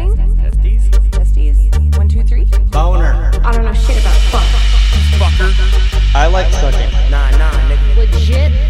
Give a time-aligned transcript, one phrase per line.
[0.00, 0.36] Testing.
[0.36, 0.80] Testing?
[1.10, 1.10] Testes?
[1.10, 1.98] Testes?
[1.98, 2.44] One, two, three?
[2.70, 3.30] Boner.
[3.44, 4.46] I don't know shit about fuck.
[5.20, 6.14] Fucker.
[6.14, 6.90] I like sucking.
[7.10, 7.96] Nah, nah, nigga.
[7.96, 8.69] Legit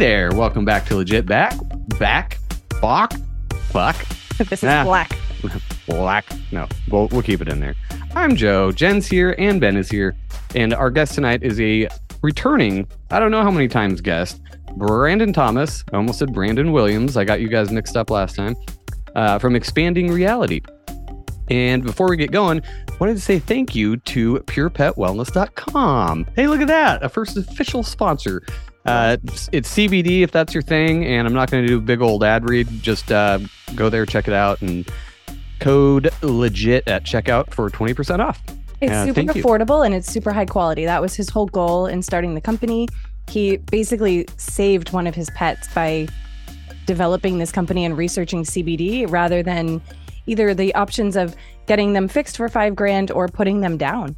[0.00, 1.54] there, welcome back to Legit Back.
[1.98, 2.38] Back?
[2.80, 3.12] Bach?
[3.70, 3.96] Buck?
[4.38, 4.84] This is Nah.
[4.84, 5.12] black.
[5.86, 6.24] Black?
[6.50, 7.74] No, we'll, we'll keep it in there.
[8.14, 8.72] I'm Joe.
[8.72, 10.16] Jen's here and Ben is here.
[10.54, 11.88] And our guest tonight is a
[12.22, 14.40] returning, I don't know how many times guest,
[14.78, 15.84] Brandon Thomas.
[15.92, 17.18] I almost said Brandon Williams.
[17.18, 18.56] I got you guys mixed up last time.
[19.14, 20.62] Uh, from Expanding Reality.
[21.50, 22.62] And before we get going,
[22.98, 26.26] wanted to say thank you to purepetwellness.com.
[26.34, 27.02] Hey, look at that.
[27.02, 28.40] A first official sponsor.
[28.86, 31.04] Uh, it's, it's CBD if that's your thing.
[31.06, 32.68] And I'm not going to do a big old ad read.
[32.82, 33.38] Just uh,
[33.74, 34.88] go there, check it out, and
[35.58, 38.40] code legit at checkout for 20% off.
[38.80, 39.42] It's Yeah, super thank you.
[39.44, 40.86] affordable and it's super high quality.
[40.86, 42.88] That was his whole goal in starting the company.
[43.28, 46.08] He basically saved one of his pets by
[46.86, 49.82] developing this company and researching CBD rather than
[50.26, 51.36] either the options of
[51.66, 54.16] getting them fixed for five grand or putting them down.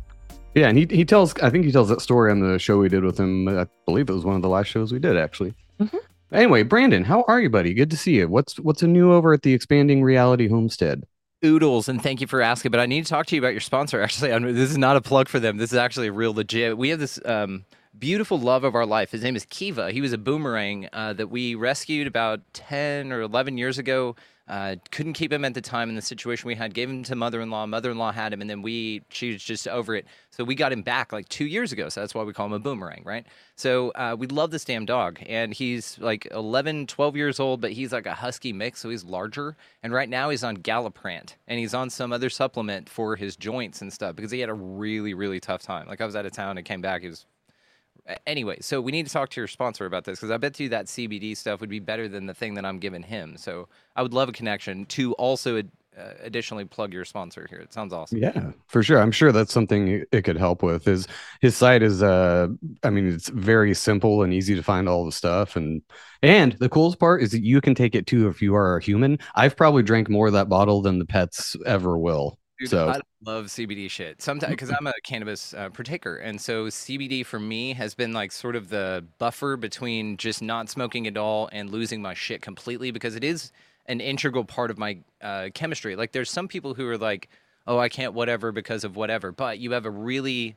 [0.55, 2.89] Yeah, and he, he tells, I think he tells that story on the show we
[2.89, 3.49] did with him.
[3.49, 5.55] I believe it was one of the last shows we did, actually.
[5.81, 5.99] Mhm.
[6.33, 7.75] Anyway, Brandon, how are you, buddy?
[7.75, 8.29] Good to see you.
[8.29, 11.05] What's what's a new over at the Expanding Reality Homestead?
[11.45, 12.71] Oodles, and thank you for asking.
[12.71, 14.01] But I need to talk to you about your sponsor.
[14.01, 15.57] Actually, I'm, this is not a plug for them.
[15.57, 16.79] This is actually real legit.
[16.79, 17.65] We have this um,
[17.99, 19.11] beautiful love of our life.
[19.11, 19.93] His name is Kiva.
[19.93, 24.17] He was a boomerang uh, that we rescued about 10 or 11 years ago.
[24.49, 26.75] Uh, couldn't keep him at the time in the situation we had.
[26.75, 27.67] Gave him to mother-in-law.
[27.67, 30.05] Mother-in-law had him, and then we she was just over it.
[30.31, 31.89] So we got him back like two years ago.
[31.89, 33.25] So that's why we call him a boomerang, right?
[33.55, 37.73] So uh, we love this damn dog, and he's like 11, 12 years old, but
[37.73, 39.57] he's like a husky mix, so he's larger.
[39.83, 43.81] And right now he's on Galliprant, and he's on some other supplement for his joints
[43.81, 45.87] and stuff because he had a really, really tough time.
[45.87, 47.27] Like I was out of town and came back, he was
[48.27, 50.69] Anyway, so we need to talk to your sponsor about this because I bet you
[50.71, 53.37] that CBD stuff would be better than the thing that I'm giving him.
[53.37, 55.63] So I would love a connection to also uh,
[56.21, 57.61] additionally plug your sponsor here.
[57.61, 58.19] It sounds awesome.
[58.19, 58.99] Yeah, for sure.
[58.99, 60.85] I'm sure that's something it- could help with.
[60.85, 61.07] His
[61.41, 62.49] his site is uh
[62.83, 65.81] I mean it's very simple and easy to find all the stuff and
[66.23, 68.83] and the coolest part is that you can take it too if you are a
[68.83, 69.19] human.
[69.37, 72.39] I've probably drank more of that bottle than the pets ever will.
[72.63, 74.23] Dude, So- I love CBD shit.
[74.23, 78.31] Sometimes because I'm a cannabis uh, partaker, and so CBD for me has been like
[78.31, 82.93] sort of the buffer between just not smoking at all and losing my shit completely
[82.93, 83.51] because it is
[83.87, 85.97] an integral part of my uh, chemistry.
[85.97, 87.29] Like there's some people who are like,
[87.67, 90.55] oh, I can't whatever because of whatever, but you have a really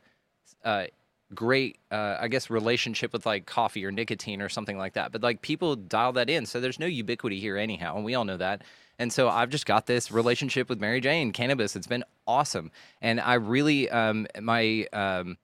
[0.64, 0.86] uh,
[1.34, 5.12] great, uh, I guess, relationship with like coffee or nicotine or something like that.
[5.12, 8.26] But like people dial that in, so there's no ubiquity here anyhow, and we all
[8.26, 8.62] know that.
[8.98, 11.76] And so I've just got this relationship with Mary Jane cannabis.
[11.76, 15.38] It's been awesome, and I really um, my um,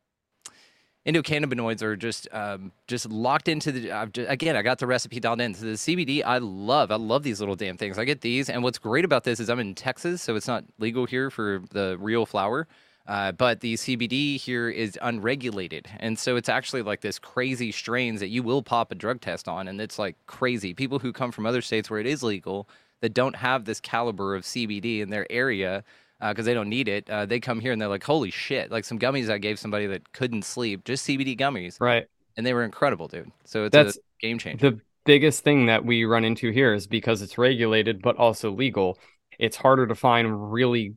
[1.06, 4.10] endocannabinoids are just um, just locked into the.
[4.14, 5.54] Just, again, I got the recipe dialed in.
[5.54, 6.92] So the CBD, I love.
[6.92, 7.98] I love these little damn things.
[7.98, 10.64] I get these, and what's great about this is I'm in Texas, so it's not
[10.80, 12.68] legal here for the real flower.
[13.08, 18.20] Uh, but the CBD here is unregulated, and so it's actually like this crazy strains
[18.20, 20.74] that you will pop a drug test on, and it's like crazy.
[20.74, 22.70] People who come from other states where it is legal
[23.02, 25.84] that don't have this caliber of CBD in their area
[26.22, 28.86] because they don't need it, uh, they come here and they're like, "Holy shit!" Like
[28.86, 32.08] some gummies I gave somebody that couldn't sleep, just CBD gummies, Right.
[32.38, 33.32] and they were incredible, dude.
[33.46, 34.68] So it's That's a game changer.
[34.70, 39.00] The biggest thing that we run into here is because it's regulated but also legal,
[39.40, 40.96] it's harder to find really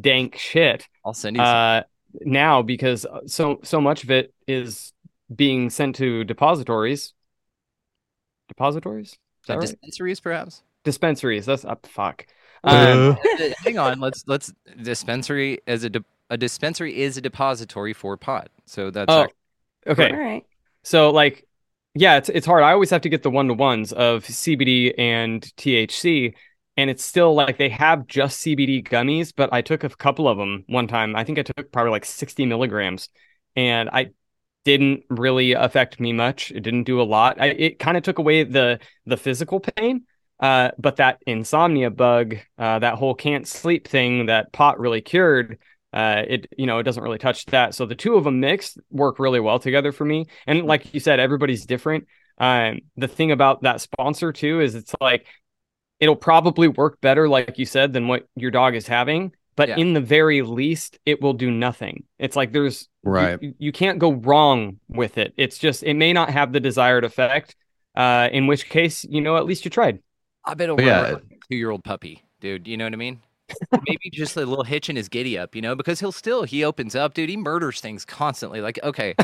[0.00, 1.42] dank shit I'll send you.
[1.44, 1.82] uh,
[2.22, 4.92] now because so so much of it is
[5.34, 7.14] being sent to depositories.
[8.48, 9.12] Depositories?
[9.12, 9.76] Is that Uh, right?
[9.76, 10.62] dispensaries, perhaps.
[10.88, 11.44] Dispensaries.
[11.46, 12.26] That's uh, fuck.
[12.64, 14.52] Uh, Um, Uh, Hang on, let's let's
[14.82, 18.48] dispensary as a de- a dispensary is a depository for pot.
[18.66, 19.34] So that's oh, act-
[19.86, 20.10] okay.
[20.10, 20.44] All right.
[20.82, 21.46] So like,
[21.94, 22.62] yeah, it's it's hard.
[22.62, 26.34] I always have to get the one to ones of CBD and THC,
[26.76, 30.38] and it's still like they have just CBD gummies, but I took a couple of
[30.38, 31.14] them one time.
[31.16, 33.08] I think I took probably like 60 milligrams,
[33.56, 34.10] and I
[34.64, 36.50] didn't really affect me much.
[36.50, 37.40] It didn't do a lot.
[37.40, 40.04] I, it kind of took away the the physical pain,
[40.40, 45.58] uh, but that insomnia bug, uh, that whole can't sleep thing that pot really cured,
[45.92, 47.74] uh, it you know it doesn't really touch that.
[47.74, 50.26] So the two of them mixed work really well together for me.
[50.46, 52.06] And like you said, everybody's different.
[52.38, 55.26] Um, the thing about that sponsor too is it's like
[55.98, 59.32] it'll probably work better, like you said, than what your dog is having.
[59.56, 59.78] But Yeah.
[59.78, 62.04] in the very least, it will do nothing.
[62.18, 63.42] It's like there's Right.
[63.42, 65.32] You, you can't go wrong with it.
[65.36, 67.56] It's just it may not have the desired effect.
[67.96, 69.98] Uh, in which case, you know, at least you tried.
[70.44, 71.16] I bet over Yeah.
[71.16, 71.20] a
[71.50, 72.66] two-year-old puppy, dude.
[72.66, 73.20] You know what I mean?
[73.86, 76.64] Maybe just a little hitch in his giddy up, you know, because he'll still he
[76.64, 77.28] opens up, dude.
[77.30, 78.60] He murders things constantly.
[78.60, 79.14] Like, okay,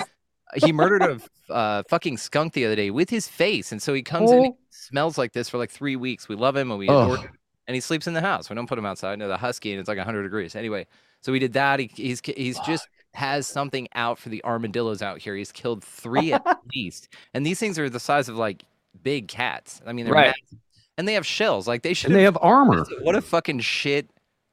[0.56, 1.20] he murdered a
[1.52, 4.56] uh, fucking skunk the other day with his face, and so he comes in, Oh.
[4.70, 6.28] smells like this for like three weeks.
[6.28, 7.14] We love him and we Oh.
[7.16, 7.30] him,
[7.66, 8.48] and he sleeps in the house.
[8.48, 9.18] We don't put him outside.
[9.18, 10.54] No, the husky, and it's like hundred degrees.
[10.56, 10.86] Anyway,
[11.20, 11.78] so we did that.
[11.80, 15.36] He, he's he's just has something out for the armadillos out here.
[15.36, 16.42] He's killed three at
[16.74, 18.64] least, and these things are the size of like
[19.02, 19.82] big cats.
[19.86, 20.26] I mean, they're Right.
[20.28, 20.58] massive.
[20.98, 21.66] And they have shells.
[21.68, 22.10] Like they should.
[22.10, 22.84] And they have armor.
[23.02, 24.10] What a fucking shit.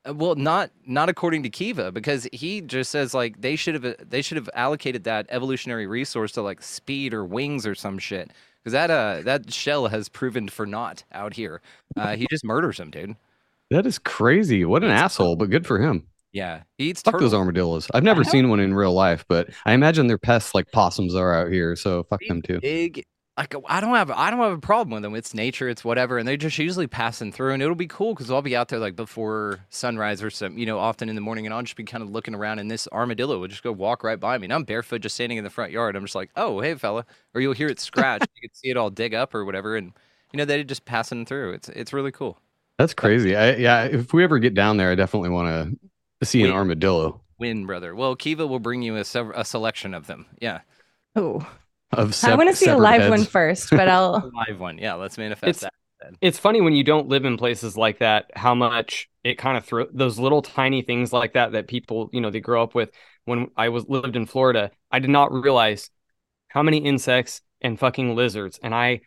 [0.08, 3.96] uh, Well, not not according to Kiva, because he just says like they should have
[4.10, 8.32] they should have allocated that evolutionary resource to like speed or wings or some shit.
[8.64, 11.62] Because that uh that shell has proven for naught out here.
[11.98, 13.16] Uh, he just murders him, dude.
[13.72, 14.66] That is crazy.
[14.66, 16.06] What an asshole, but good for him.
[16.34, 17.88] Yeah, he eats Fuck those armadillos.
[17.94, 21.34] I've never seen one in real life, but I imagine they're pests like possums are
[21.34, 21.76] out here.
[21.76, 22.60] So fuck them too.
[22.62, 23.04] Big.
[23.38, 25.16] Like I don't have I don't have a problem with them.
[25.16, 28.30] It's nature, it's whatever, and they're just usually passing through, and it'll be cool because
[28.30, 31.46] I'll be out there like before sunrise or some, you know, often in the morning,
[31.46, 34.04] and I'll just be kind of looking around, and this armadillo will just go walk
[34.04, 35.96] right by me, and I'm barefoot, just standing in the front yard.
[35.96, 38.78] I'm just like, oh hey fella, or you'll hear it scratch, you can see it
[38.78, 39.94] all dig up or whatever, and
[40.34, 41.54] you know they're just passing through.
[41.54, 42.38] It's it's really cool.
[42.78, 43.36] That's crazy.
[43.36, 45.80] I, yeah, if we ever get down there, I definitely want
[46.20, 46.56] to see an Wait.
[46.56, 47.96] armadillo Win, brother.
[47.96, 50.28] Well, Kiva will bring you a, sev- a selection of them.
[50.40, 50.62] Yeah,
[51.16, 51.46] Oh,
[51.94, 52.18] of.
[52.24, 53.10] I want to see a live heads.
[53.10, 54.78] one first, but I'll live one.
[54.78, 55.74] Yeah, let's manifest It's- that.
[56.20, 59.64] It's funny when you don't live in places like that, how much it kind of
[59.66, 62.90] throw those little tiny things like that that people, you know, they grow up with.
[63.26, 65.92] When I was lived in Florida, I did not realize
[66.48, 69.02] how many insects and fucking lizards, and I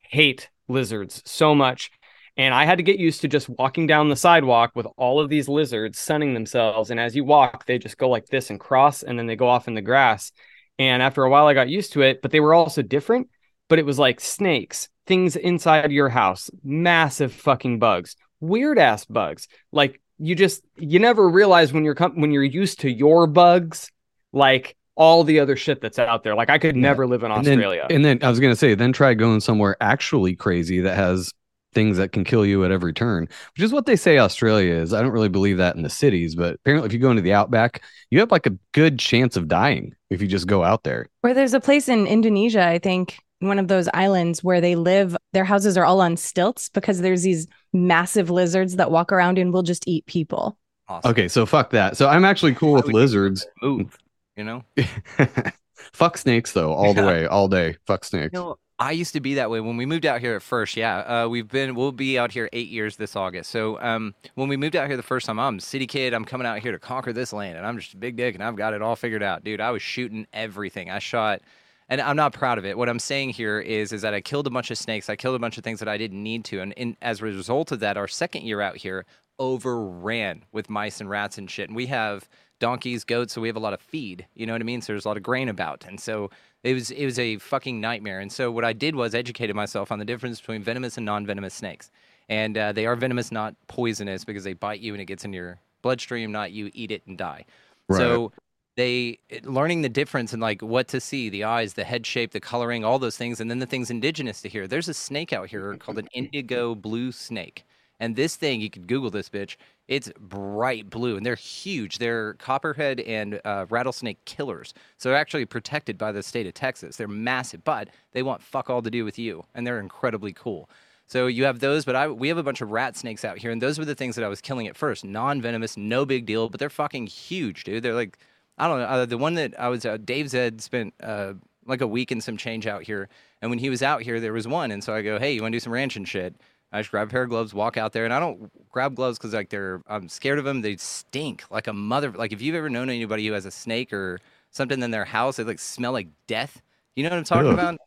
[0.00, 1.90] hate lizards so much.
[2.38, 5.28] And I had to get used to just walking down the sidewalk with all of
[5.28, 6.90] these lizards sunning themselves.
[6.90, 9.48] And as you walk, they just go like this and cross, and then they go
[9.50, 10.32] off in the grass.
[10.78, 13.28] And after a while, I got used to it, but they were also different.
[13.68, 19.48] But it was like snakes, things inside your house, massive fucking bugs, weird ass bugs.
[19.70, 23.90] Like you just you never realize when you're com- when you're used to your bugs,
[24.32, 26.34] like all the other shit that's out there.
[26.34, 26.82] Like I could Yeah.
[26.82, 27.86] never live in And then- Australia.
[27.88, 31.32] And then I was gonna say, then try going somewhere actually crazy that has
[31.74, 33.22] things that can kill you at every turn,
[33.56, 34.92] which is what they say Australia is.
[34.92, 37.32] I don't really believe that in the cities, but apparently, if you go into the
[37.32, 41.08] outback, you have like a good chance of dying if you just go out there.
[41.22, 45.16] Or there's a place in Indonesia, I think, one of those islands where they live.
[45.32, 49.52] Their houses are all on stilts because there's these massive lizards that walk around and
[49.52, 50.56] will just eat people.
[50.88, 51.10] Awesome.
[51.10, 51.96] Okay, so fuck that.
[51.96, 53.46] So I'm actually cool with lizards.
[53.62, 53.96] Move.
[54.36, 54.64] You know.
[55.92, 57.76] fuck snakes though, all the way, all day.
[57.86, 58.32] Fuck snakes.
[58.32, 60.76] No, I used to be that way when we moved out here at first.
[60.76, 63.48] Yeah, uh, we've been we'll be out here eight years this August.
[63.52, 66.12] So um, when we moved out here the first time, I'm a city kid.
[66.12, 68.42] I'm coming out here to conquer this land, and I'm just a big dick, and
[68.42, 69.60] I've got it all figured out, dude.
[69.60, 70.90] I was shooting everything.
[70.90, 71.42] I shot,
[71.88, 72.76] and I'm not proud of it.
[72.76, 75.08] What I'm saying here is is that I killed a bunch of snakes.
[75.08, 77.24] I killed a bunch of things that I didn't need to, and, and as a
[77.24, 79.04] result of that, our second year out here
[79.38, 81.68] overran with mice and rats and shit.
[81.68, 82.28] And we have
[82.58, 84.26] donkeys, goats, so we have a lot of feed.
[84.34, 84.82] You know what I mean?
[84.82, 86.30] So there's a lot of grain about, and so
[86.62, 88.20] it was it was a fucking nightmare.
[88.20, 91.54] And so what I did was educated myself on the difference between venomous and non-venomous
[91.54, 91.90] snakes.
[92.28, 95.32] And uh, they are venomous, not poisonous, because they bite you and it gets in
[95.32, 96.32] your bloodstream.
[96.32, 97.44] Not you eat it and die.
[97.90, 98.32] So
[98.76, 102.40] they learning the difference and like what to see, the eyes, the head shape, the
[102.40, 104.66] coloring, all those things, and then the things indigenous to here.
[104.66, 107.64] There's a snake out here called an indigo blue snake.
[108.02, 109.54] And this thing, you could Google this bitch.
[109.86, 111.98] It's bright blue, and they're huge.
[111.98, 114.74] They're copperhead and uh, rattlesnake killers.
[114.96, 116.96] So they're actually protected by the state of Texas.
[116.96, 120.68] They're massive, but they want fuck all to do with you, and they're incredibly cool.
[121.06, 123.52] So you have those, but I we have a bunch of rat snakes out here,
[123.52, 125.04] and those were the things that I was killing at first.
[125.04, 127.84] Non-venomous, no big deal, but they're fucking huge, dude.
[127.84, 128.18] They're like,
[128.58, 128.86] I don't know.
[128.86, 131.34] Uh, the one that I was, uh, Dave Zed spent uh,
[131.66, 133.08] like a week and some change out here,
[133.40, 135.42] and when he was out here, there was one, and so I go, hey, you
[135.42, 136.34] want to do some ranching shit?
[136.72, 139.18] I just grab a pair of gloves, walk out there, and I don't grab gloves
[139.18, 140.62] because like they're I'm scared of them.
[140.62, 142.10] They stink like a mother.
[142.10, 145.36] Like if you've ever known anybody who has a snake or something in their house,
[145.36, 146.62] they like smell like death.
[146.96, 147.54] You know what I'm talking Ugh.
[147.54, 147.78] about?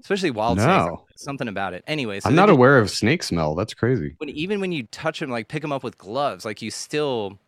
[0.00, 0.68] especially wild snakes.
[0.86, 1.04] No.
[1.14, 1.84] Something about it.
[1.86, 3.54] Anyway, so I'm not just- aware of snake smell.
[3.54, 4.14] That's crazy.
[4.18, 7.38] when even when you touch them, like pick them up with gloves, like you still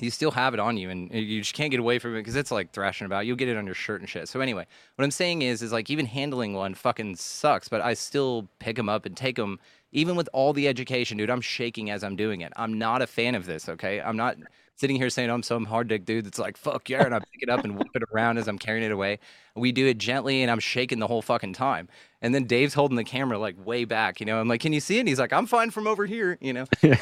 [0.00, 2.36] you still have it on you and you just can't get away from it because
[2.36, 3.26] it's like thrashing about.
[3.26, 4.28] You'll get it on your shirt and shit.
[4.28, 7.94] So anyway, what I'm saying is, is like even handling one fucking sucks, but I
[7.94, 9.60] still pick them up and take them.
[9.92, 12.52] Even with all the education, dude, I'm shaking as I'm doing it.
[12.56, 13.68] I'm not a fan of this.
[13.68, 14.36] Okay, I'm not
[14.76, 17.42] sitting here saying I'm some hard dick dude that's like fuck yeah, and I pick
[17.42, 19.20] it up and whip it around as I'm carrying it away.
[19.54, 21.88] We do it gently, and I'm shaking the whole fucking time.
[22.24, 24.40] And then Dave's holding the camera like way back, you know.
[24.40, 26.52] I'm like, "Can you see it?" And he's like, "I'm fine from over here," you
[26.54, 26.64] know.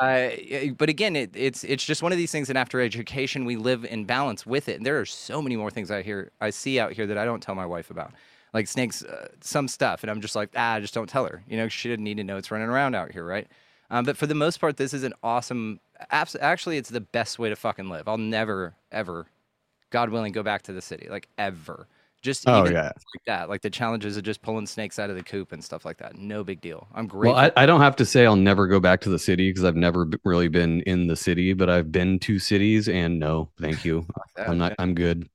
[0.00, 0.30] Uh,
[0.78, 2.48] but again, it, it's it's just one of these things.
[2.48, 4.78] And after education, we live in balance with it.
[4.78, 7.26] And there are so many more things I hear, I see out here that I
[7.26, 8.12] don't tell my wife about,
[8.54, 10.02] like snakes, uh, some stuff.
[10.02, 11.42] And I'm just like, ah, just don't tell her.
[11.46, 13.46] You know, she didn't need to know it's running around out here, right?
[13.90, 15.80] Um, but for the most part, this is an awesome.
[16.10, 18.08] Abs- actually, it's the best way to fucking live.
[18.08, 19.26] I'll never, ever,
[19.90, 21.86] God willing, go back to the city, like ever.
[22.22, 22.92] Just Oh, even yeah.
[22.94, 25.84] like that, like the challenges of just pulling snakes out of the coop and stuff
[25.86, 26.16] like that.
[26.16, 26.86] No big deal.
[26.94, 27.28] I'm great.
[27.30, 29.64] Well, I, I don't have to say I'll never go back to the city because
[29.64, 33.48] I've never b- really been in the city, but I've been to cities and no,
[33.58, 34.06] thank you.
[34.36, 35.28] I'm not, I'm good.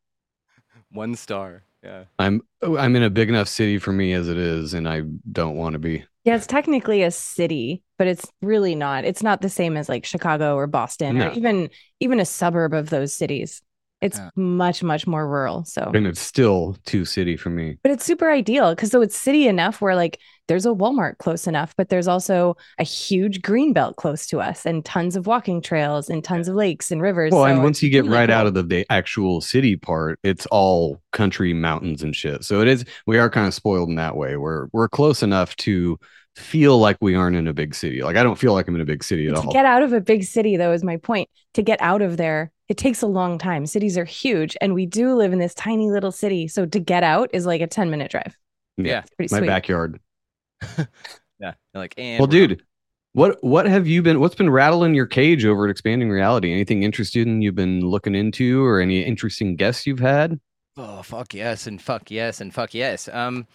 [0.91, 1.63] one star.
[1.83, 2.05] Yeah.
[2.17, 5.01] I'm, oh, I'm in a big enough city for me as it is, and I
[5.31, 6.05] don't want to be.
[6.23, 9.05] Yeah, it's technically a city, but it's really not.
[9.05, 11.27] It's not the same as like Chicago or Boston No.
[11.27, 13.61] or even even a suburb of those cities.
[14.05, 14.29] It's Yeah.
[14.35, 15.65] much much more rural.
[15.65, 17.77] So, And it's still too city for me.
[17.83, 21.47] but it's super ideal because so it's city enough where like there's a Walmart close
[21.47, 25.59] enough, but there's also a huge green belt close to us and tons of walking
[25.59, 27.31] trails and tons of lakes and rivers.
[27.33, 30.19] Well, So and once you get really right out of the, the actual city part,
[30.23, 32.43] it's all country mountains and shit.
[32.43, 34.37] So it is we are kind of spoiled in that way.
[34.37, 35.97] We're we're close enough to
[36.35, 38.01] feel like we aren't in a big city.
[38.03, 39.51] Like I don't feel like I'm in a big city at to all.
[39.53, 42.51] get out of a big city though is my point to get out of there
[42.67, 45.89] it takes a long time cities are huge and we do live in this tiny
[45.91, 48.35] little city so to get out is like a 10 minute drive
[48.77, 48.99] Yeah.
[49.01, 49.99] it's pretty My sweet backyard.
[51.39, 51.53] Yeah.
[51.73, 52.63] You're like, and Well, dude,
[53.13, 56.51] what what have you been what's been rattling your cage over at expanding reality?
[56.51, 60.39] Anything interesting you've been looking into or any interesting guests you've had?
[60.77, 63.07] Oh fuck yes and fuck yes and fuck yes.
[63.09, 63.47] Um,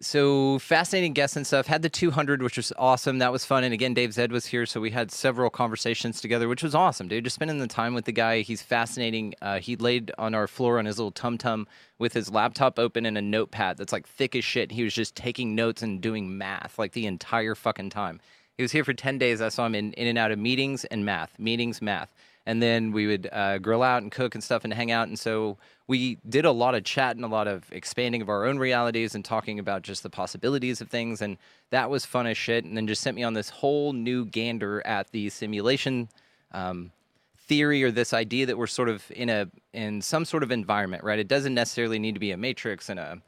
[0.00, 1.66] so fascinating guests and stuff.
[1.66, 3.18] Had the 200, which was awesome.
[3.18, 3.64] That was fun.
[3.64, 7.08] And again, Dave Zed was here, so we had several conversations together, which was awesome,
[7.08, 7.24] dude.
[7.24, 8.40] Just spending the time with the guy.
[8.40, 9.34] He's fascinating.
[9.42, 11.66] Uh, he laid on our floor on his little tum tum
[11.98, 14.72] with his laptop open and a notepad that's like thick as shit.
[14.72, 18.20] He was just taking notes and doing math like the entire fucking time.
[18.56, 19.40] He was here for 10 days.
[19.40, 22.12] I saw him in, in and out of meetings and math, meetings, math.
[22.48, 25.06] And then we would uh, grill out and cook and stuff and hang out.
[25.08, 28.46] And so we did a lot of chat and a lot of expanding of our
[28.46, 31.20] own realities and talking about just the possibilities of things.
[31.20, 31.36] And
[31.68, 32.64] that was fun as shit.
[32.64, 36.08] And then just sent me on this whole new gander at the simulation
[36.52, 36.90] um,
[37.36, 41.04] theory or this idea that we're sort of in a in some sort of environment,
[41.04, 41.18] right?
[41.18, 43.20] It doesn't necessarily need to be a matrix and a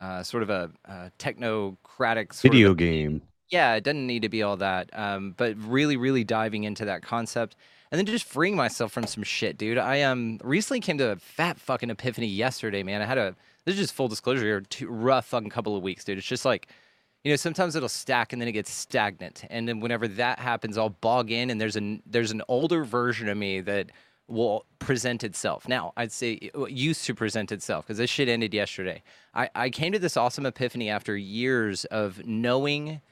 [0.00, 3.22] uh, sort of a, uh technocratic sort Video of a- game.
[3.50, 4.88] yeah, it doesn't need to be all that.
[4.98, 7.54] Um, but really, really diving into that concept
[7.92, 9.76] and then just freeing myself from some shit, dude.
[9.78, 13.02] I um recently came to a fat fucking epiphany yesterday, man.
[13.02, 16.02] I had a this is just full disclosure here, two rough fucking couple of weeks,
[16.02, 16.18] dude.
[16.18, 16.68] It's just like
[17.22, 19.44] you know, sometimes it'll stack and then it gets stagnant.
[19.48, 23.28] And then whenever that happens, I'll bog in and there's an there's an older version
[23.28, 23.90] of me that
[24.26, 25.68] will present itself.
[25.68, 29.02] Now, I'd say it used to present itself because this shit ended yesterday.
[29.34, 33.02] I, I came to this awesome epiphany after years of knowing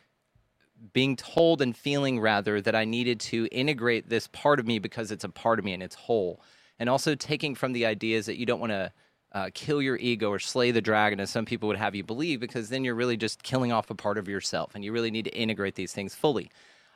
[0.92, 5.10] being told and feeling rather that I needed to integrate this part of me because
[5.10, 6.40] it's a part of me and it's whole.
[6.78, 8.92] And also taking from the ideas that you don't want to
[9.32, 12.40] uh, kill your ego or slay the dragon, as some people would have you believe,
[12.40, 15.25] because then you're really just killing off a part of yourself and you really need
[15.26, 16.50] to integrate these things fully.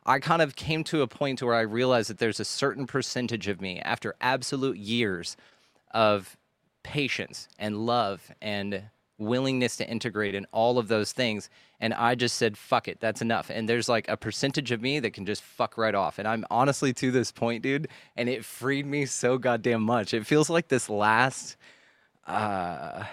[0.07, 3.49] I kind of came to a point where I realized that there's a certain percentage
[3.49, 5.37] of me after absolute years
[5.93, 6.37] of
[6.83, 8.85] patience and love and
[9.19, 11.49] willingness to integrate in all of those things.
[11.81, 13.51] And I just said, fuck it, that's enough.
[13.51, 16.19] And there's like a percentage of me that can just fuck right off.
[16.19, 20.15] And I'm honestly to this point, dude, and it freed me so goddamn much.
[20.15, 21.57] It feels like this last,
[22.27, 23.05] uh,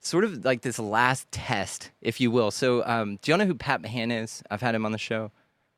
[0.00, 2.50] sort of like this last test, if you will.
[2.50, 4.42] So, um, do y'all know who Pat Mahan is?
[4.50, 5.32] I've had him on the show.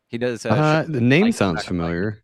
[0.09, 0.45] He does.
[0.45, 2.23] Uh, Uh, the name sounds and familiar.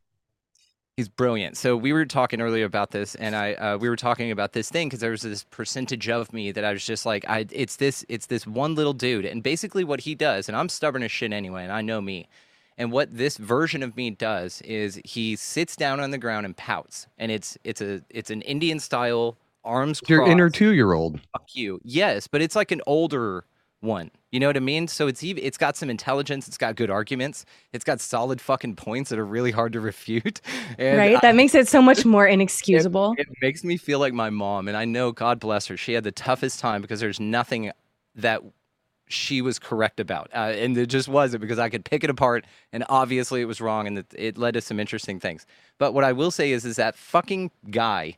[0.96, 1.58] He's brilliant.
[1.58, 4.70] So we were talking earlier about this, and I uh, we were talking about this
[4.70, 7.76] thing because there was this percentage of me that I was just like, I it's
[7.76, 11.12] this it's this one little dude, and basically what he does, and I'm stubborn as
[11.12, 12.28] shit anyway, and I know me,
[12.78, 16.56] and what this version of me does is he sits down on the ground and
[16.56, 19.36] pouts, and it's it's a it's an Indian style
[19.66, 20.00] arms.
[20.08, 21.20] Your inner two year old.
[21.30, 21.78] fuck you.
[21.84, 23.44] Yes, but it's like an older
[23.80, 24.10] one.
[24.32, 24.88] You know what I mean?
[24.88, 28.76] So it's even it's got some intelligence, it's got good arguments, it's got solid fucking
[28.76, 30.40] points that are really hard to refute.
[30.78, 34.12] And right I- that makes it so much more inexcusable it makes me feel like
[34.12, 37.20] my mom, and I know God bless her, she had the toughest time because there's
[37.20, 37.70] nothing
[38.14, 38.42] that
[39.08, 40.28] she was correct about.
[40.34, 43.60] Uh, and it just wasn't because I could pick it apart and obviously it was
[43.60, 45.46] wrong and it, it led to some interesting things.
[45.78, 48.16] But what I will say is, is that fucking guy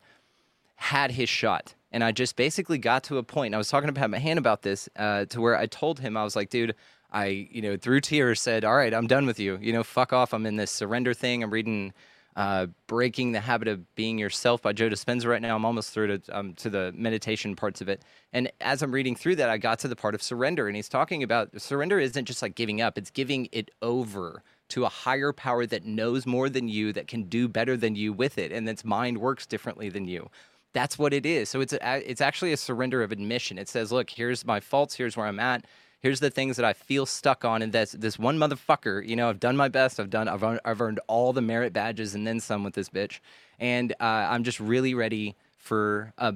[0.76, 1.74] had his shot.
[1.90, 4.62] And I just basically got to a point, I was talking to Pat Mahan about
[4.62, 6.75] this, uh, to where I told him, I was like, dude,
[7.11, 9.59] I, you know, through tears said, all right, I'm done with you.
[9.61, 10.35] You know, fuck off.
[10.35, 11.42] I'm in this surrender thing.
[11.42, 11.95] I'm reading
[12.37, 15.57] uh, Breaking the Habit of Being Yourself by Joe Dispenza right now.
[15.57, 18.02] I'm almost through to, um, to the meditation parts of it.
[18.35, 20.66] And as I'm reading through that, I got to the part of surrender.
[20.66, 24.85] And he's talking about surrender isn't just like giving up, it's giving it over to
[24.85, 28.38] a higher power that knows more than you, that can do better than you with
[28.38, 30.30] it, and that's mind works differently than you.
[30.72, 31.48] That's what it is.
[31.48, 33.58] So it's a, it's actually a surrender of admission.
[33.58, 35.64] It says, look, here's my faults, here's where I'm at
[36.00, 39.06] here's the things that I feel stuck on, and that's this one motherfucker.
[39.06, 39.98] You know, I've done my best.
[39.98, 40.28] I've done.
[40.28, 43.20] I've earned, I've earned all the merit badges and then some with this bitch,
[43.58, 46.34] and uh, I'm just really ready for a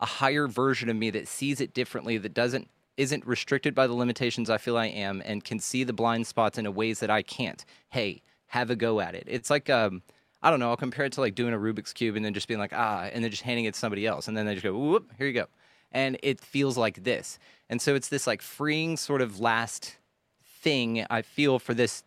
[0.00, 3.94] a higher version of me that sees it differently, that doesn't isn't restricted by the
[3.94, 7.10] limitations I feel I am, and can see the blind spots in a ways that
[7.10, 7.64] I can't.
[7.90, 9.24] Hey, have a go at it.
[9.26, 10.02] It's like um.
[10.42, 10.70] I don't know.
[10.70, 13.08] I'll compare it to like doing a Rubik's cube and then just being like, ah,
[13.12, 15.26] and then just handing it to somebody else, and then they just go, whoop, here
[15.26, 15.46] you go,
[15.92, 17.38] and it feels like this.
[17.68, 19.96] And so it's this like freeing sort of last
[20.60, 22.04] thing I feel for this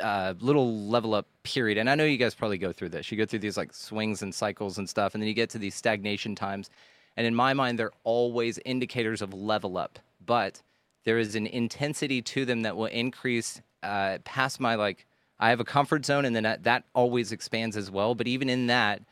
[0.00, 1.78] uh, little level up period.
[1.78, 3.10] And I know you guys probably go through this.
[3.10, 5.58] You go through these like swings and cycles and stuff, and then you get to
[5.58, 6.70] these stagnation times.
[7.16, 10.62] And in my mind, they're always indicators of level up, but
[11.04, 15.06] there is an intensity to them that will increase uh, past my like.
[15.40, 18.14] I have a comfort zone, and then that, that always expands as well.
[18.14, 19.02] But even in that,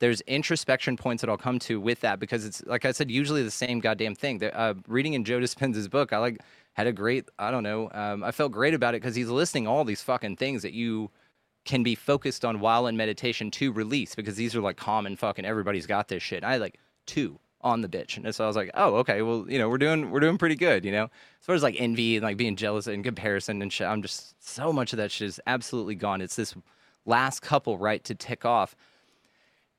[0.00, 3.42] there's introspection points that I'll come to with that because it's like I said, usually
[3.42, 4.42] the same goddamn thing.
[4.42, 6.40] Uh, reading in Joe Dispenza's book, I like
[6.72, 7.28] had a great.
[7.38, 7.90] I don't know.
[7.92, 11.10] Um, I felt great about it because he's listing all these fucking things that you
[11.64, 15.44] can be focused on while in meditation to release because these are like common fucking
[15.44, 16.44] everybody's got this shit.
[16.44, 19.44] I had like two on the bitch, and so I was like, oh okay, well
[19.48, 21.04] you know we're doing we're doing pretty good, you know.
[21.04, 24.42] As far as like envy and like being jealous and comparison and shit, I'm just
[24.42, 26.20] so much of that shit is absolutely gone.
[26.20, 26.54] It's this
[27.04, 28.76] last couple right to tick off.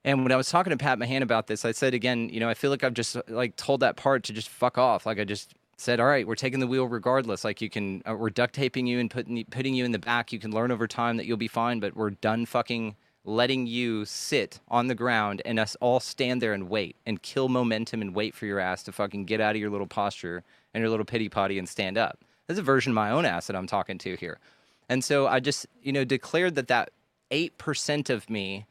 [0.03, 2.49] And when I was talking to Pat Mahan about this, I said again, you know,
[2.49, 5.05] I feel like I've just like told that part to just fuck off.
[5.05, 7.43] Like I just said, all right, we're taking the wheel regardless.
[7.43, 10.31] Like you can, uh, we're duct taping you and putting putting you in the back.
[10.31, 12.95] You can learn over time that you'll be fine, but we're done fucking
[13.27, 17.49] letting you sit on the ground and us all stand there and wait and kill
[17.49, 20.81] momentum and wait for your ass to fucking get out of your little posture and
[20.81, 22.19] your little pity potty and stand up.
[22.47, 24.39] There's a version of my own ass that I'm talking to here.
[24.87, 26.91] And so I just, you know, declared that that
[27.29, 28.65] 8% of me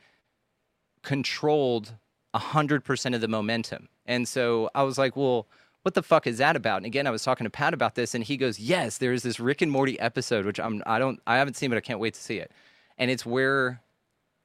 [1.03, 1.93] controlled
[2.35, 3.89] 100% of the momentum.
[4.07, 5.47] And so I was like, well,
[5.83, 6.79] what the fuck is that about?
[6.79, 9.39] And again, I was talking to Pat about this, and he goes, yes, there's this
[9.39, 12.15] Rick and Morty episode, which I'm, I don't, I haven't seen, but I can't wait
[12.15, 12.51] to see it.
[12.99, 13.81] And it's where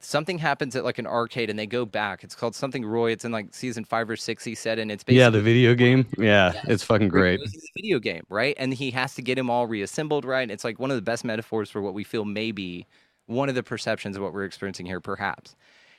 [0.04, 2.24] something happens at like an arcade and they go back.
[2.24, 3.12] It's called something Roy.
[3.12, 5.20] It's in like season five or six, he said, and it's basically.
[5.20, 6.06] Yeah, the video game.
[6.18, 7.40] Yeah, it's fucking great.
[7.40, 8.56] Rick goes to the video game, right?
[8.58, 10.50] And he has to get them all reassembled, right?
[10.50, 12.88] It's like one of the best metaphors for what we feel maybe
[13.28, 15.56] one of the perceptions of what we're experiencing here, perhaps.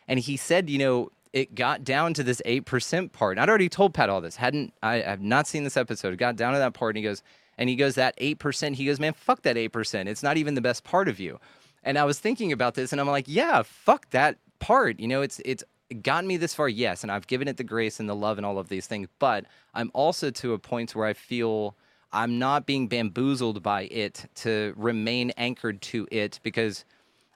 [0.09, 3.33] And he said, you know, it got down to this 8% part.
[3.33, 4.37] And I'd already told Pat all this.
[4.37, 6.13] Hadn't I have not seen this episode.
[6.13, 7.23] It got down to that part and he goes,
[7.59, 10.07] and he goes, that 8%, he goes, man, fuck that 8%.
[10.09, 11.39] It's not even the best part of you.
[11.83, 15.01] And I was thinking about this and I'm like, yeah, fuck that part.
[15.01, 15.65] You know, it's it's
[16.03, 18.47] gotten me this far, yes, and I've given it the grace and the love and
[18.47, 21.77] all of these things, but I'm also to a point where I feel
[22.13, 26.85] I'm not being bamboozled by it to remain anchored to it because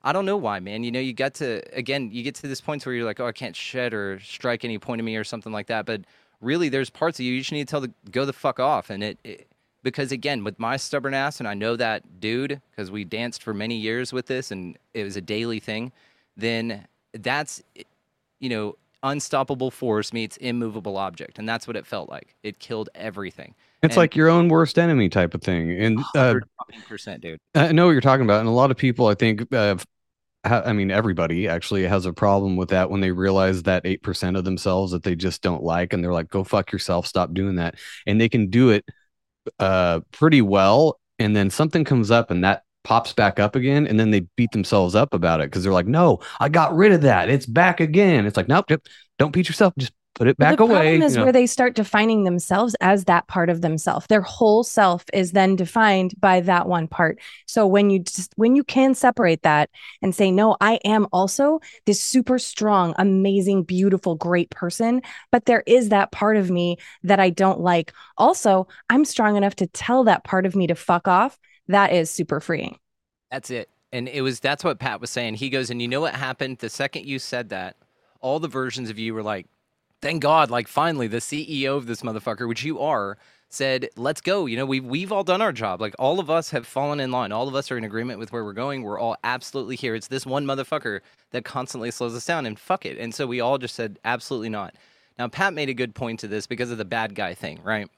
[0.03, 0.85] I don't know why, man.
[0.85, 3.27] You know, you got to again, you get to this point where you're like, oh,
[3.27, 5.87] I can't shed or strike any point of me or something like that.
[5.87, 6.03] But
[6.41, 8.91] really, there's parts of you you just need to tell the go the fuck off,
[8.91, 9.49] and it, it
[9.87, 13.55] because again, with my stubborn ass, and I know that dude because we danced for
[13.55, 15.93] many years with this, and it was a daily thing.
[16.37, 17.63] Then that's
[18.41, 22.35] you know unstoppable force meets immovable object, and that's what it felt like.
[22.43, 23.55] It killed everything.
[23.85, 25.71] It's And- like your own worst enemy type of thing.
[25.81, 26.35] And uh,
[26.89, 27.39] percent, dude.
[27.55, 29.77] I know what you're talking about, and a lot of people, I think, uh,
[30.43, 34.37] I mean, everybody actually has a problem with that when they realize that eight percent
[34.37, 37.55] of themselves that they just don't like, and they're like, "Go fuck yourself, stop doing
[37.55, 38.85] that," and they can do it
[39.59, 43.99] uh, pretty well, and then something comes up, and that pops back up again, and
[43.99, 47.03] then they beat themselves up about it because they're like, "No, I got rid of
[47.03, 47.29] that.
[47.29, 48.67] It's back again." It's like, nope,
[49.19, 49.75] don't beat yourself.
[49.79, 50.67] Just put it But back the away.
[50.67, 51.25] problem is you know.
[51.25, 54.07] where they start defining themselves as that part of themselves.
[54.07, 57.19] Their whole self is then defined by that one part.
[57.47, 59.71] So when you just when you can separate that
[60.03, 65.01] and say, no, I am also this super strong, amazing, beautiful, great person,
[65.33, 67.93] but there is that part of me that I don't like.
[68.19, 71.39] Also, I'm strong enough to tell that part of me to fuck off.
[71.69, 72.79] That is super freeing.
[73.31, 73.69] That's it.
[73.93, 75.35] And it was that's what Pat was saying.
[75.35, 76.59] He goes, and you know what happened?
[76.59, 77.77] The second you said that,
[78.21, 79.47] all the versions of you were like,
[80.03, 84.47] thank God, like finally, the CEO of this motherfucker, which you are, said, "Let's go."
[84.47, 85.81] You know, we've we've all done our job.
[85.81, 87.33] Like all of us have fallen in line.
[87.33, 88.83] All of us are in agreement with where we're going.
[88.83, 89.95] We're all absolutely here.
[89.95, 91.01] It's this one motherfucker
[91.33, 92.99] that constantly slows us down, and fuck it.
[92.99, 94.75] And so we all just said, "Absolutely not."
[95.19, 97.89] Now Pat made a good point to this because of the bad guy thing, right?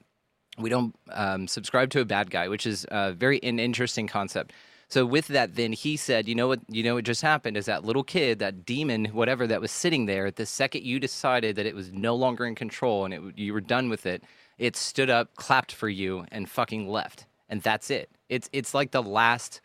[0.57, 4.53] We don't um, subscribe to a bad guy, which is a very an interesting concept.
[4.89, 6.61] So with that, then he said, "You know what?
[6.67, 10.05] You know what just happened is that little kid, that demon, whatever that was sitting
[10.07, 10.31] there.
[10.31, 13.61] The second you decided that it was no longer in control and it, you were
[13.61, 14.23] done with it,
[14.57, 17.25] it stood up, clapped for you, and fucking left.
[17.49, 18.09] And that's it.
[18.29, 19.61] It's it's like the last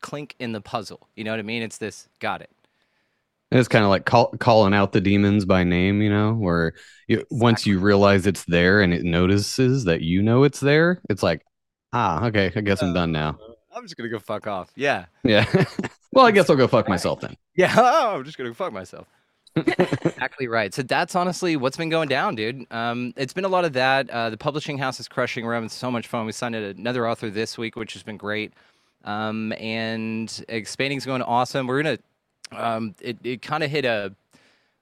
[0.00, 1.08] clink in the puzzle.
[1.16, 1.62] You know what I mean?
[1.62, 2.08] It's this.
[2.20, 2.50] Got it.
[3.50, 6.74] It's kind of like call, calling out the demons by name, you know, where
[7.06, 11.22] you, once you realize it's there and it notices that you know it's there, it's
[11.22, 11.42] like,
[11.94, 13.38] ah, okay, I guess I'm done now.
[13.78, 14.70] I'm just gonna go fuck off.
[14.74, 15.06] Yeah.
[15.22, 15.46] Yeah.
[16.12, 17.36] well, I guess I'll go fuck myself then.
[17.54, 17.74] Yeah.
[17.78, 19.06] Oh, I'm just gonna go fuck myself.
[19.56, 20.74] exactly right.
[20.74, 22.66] So that's honestly what's been going down, dude.
[22.70, 24.08] Um, it's been a lot of that.
[24.10, 25.44] Uh, the publishing house is crushing.
[25.44, 26.26] We're having so much fun.
[26.26, 28.52] We signed another author this week, which has been great.
[29.04, 31.66] Um, and expanding's going awesome.
[31.66, 31.98] We're gonna.
[32.52, 34.12] Um, it it kind of hit a,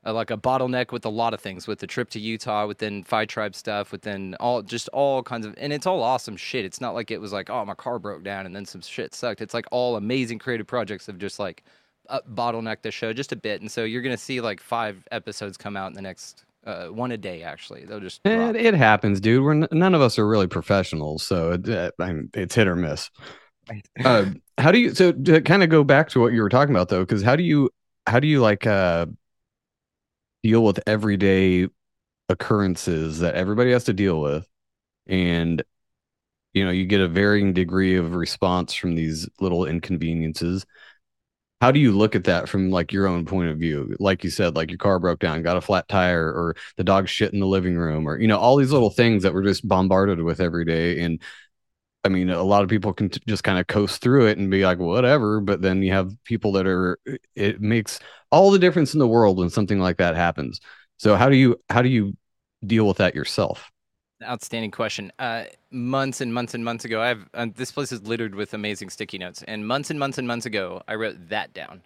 [0.06, 3.02] a like a bottleneck with a lot of things, with the trip to Utah, within
[3.02, 6.64] Phi Tribe stuff, within all just all kinds of, and it's all awesome shit.
[6.64, 9.14] It's not like it was like, oh, my car broke down and then some shit
[9.14, 9.42] sucked.
[9.42, 11.64] It's like all amazing creative projects of just like
[12.08, 15.56] uh, bottleneck the show just a bit, and so you're gonna see like five episodes
[15.56, 17.42] come out in the next uh, one a day.
[17.42, 18.20] Actually, they'll just.
[18.24, 19.42] It, it happens, dude.
[19.42, 22.68] We're n- none of us are really professionals, so it, uh, I mean, it's hit
[22.68, 23.10] or miss.
[24.04, 24.26] Uh,
[24.58, 24.94] how do you?
[24.94, 27.34] So to kind of go back to what you were talking about, though, because how
[27.34, 27.70] do you
[28.06, 29.06] how do you like uh
[30.46, 31.66] deal with everyday
[32.28, 34.46] occurrences that everybody has to deal with,
[35.06, 35.62] and
[36.54, 40.64] you know you get a varying degree of response from these little inconveniences.
[41.60, 43.96] How do you look at that from like your own point of view?
[43.98, 47.08] Like you said like your car broke down got a flat tire or the dog
[47.08, 49.66] shit in the living room or you know all these little things that we're just
[49.66, 51.00] bombarded with every day.
[51.00, 51.20] And
[52.04, 54.48] i mean a lot of people can t- just kind of coast through it and
[54.48, 56.98] be like whatever but then you have people that are
[57.34, 57.98] it makes
[58.30, 60.60] all the difference in the world when something like that happens
[60.96, 62.16] so how do you how do you
[62.66, 63.70] deal with that yourself
[64.22, 65.12] Outstanding question.
[65.18, 68.54] Uh, months and months and months ago, I have uh, this place is littered with
[68.54, 69.42] amazing sticky notes.
[69.42, 71.82] And months and months and months ago, I wrote that down.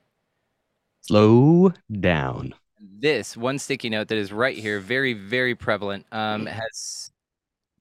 [1.03, 7.11] slow down This one sticky note that is right here, very very prevalent, um, has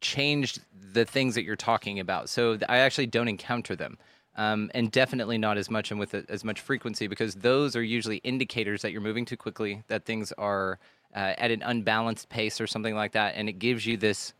[0.01, 2.29] changed the things that you're talking about.
[2.29, 3.97] So I actually don't encounter them.
[4.35, 7.83] Um, and definitely not as much and with a, as much frequency because those are
[7.83, 10.79] usually indicators that you're moving too quickly, that things are
[11.15, 14.33] uh, at an unbalanced pace or something like that, and it gives you this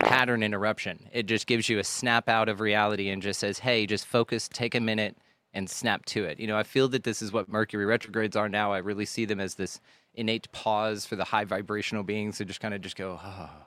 [0.00, 1.08] pattern interruption.
[1.12, 4.48] It just gives you a snap out of reality and just says, "Hey, just focus,
[4.48, 5.16] take a minute,
[5.52, 8.48] and snap to it." You know, I feel that this is what Mercury retrogrades are
[8.48, 8.72] now.
[8.72, 9.80] I really see them as this
[10.14, 13.65] innate pause for the high vibrational beings to just kind of just go, "Oh,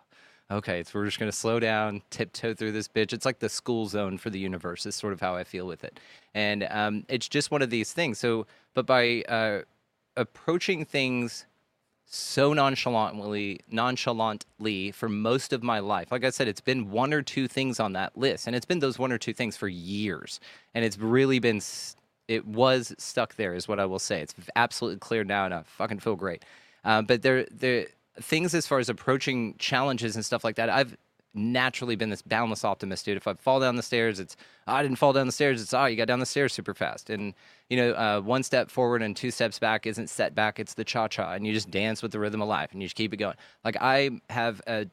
[0.51, 3.13] okay." So we're just gonna slow down, tiptoe through this bitch.
[3.13, 4.85] It's like the school zone for the universe.
[4.85, 5.99] Is sort of how I feel with it,
[6.33, 8.19] and um, it's just one of these things.
[8.19, 9.61] So, but by uh,
[10.17, 11.45] approaching things
[12.11, 16.11] so nonchalantly nonchalantly for most of my life.
[16.11, 18.79] Like I said, it's been one or two things on that list, and it's been
[18.79, 20.39] those one or two things for years,
[20.73, 21.61] and it's really been.
[22.27, 24.21] It was stuck there, is what I will say.
[24.21, 26.43] It's absolutely clear now, and I fucking feel great.
[26.83, 27.87] Uh, but there, there
[28.21, 30.69] things as far as approaching challenges and stuff like that.
[30.69, 30.97] I've
[31.33, 33.17] naturally been this boundless optimist, dude.
[33.17, 34.35] If I fall down the stairs, it's
[34.67, 35.61] "Oh, I didn't fall down the stairs.
[35.61, 37.09] It's oh, you got down the stairs super fast.
[37.09, 37.33] And
[37.69, 40.59] you know, uh, one step forward and two steps back isn't set back.
[40.59, 42.87] It's the cha cha, and you just dance with the rhythm of life, and you
[42.87, 43.35] just keep it going.
[43.63, 44.87] Like I have a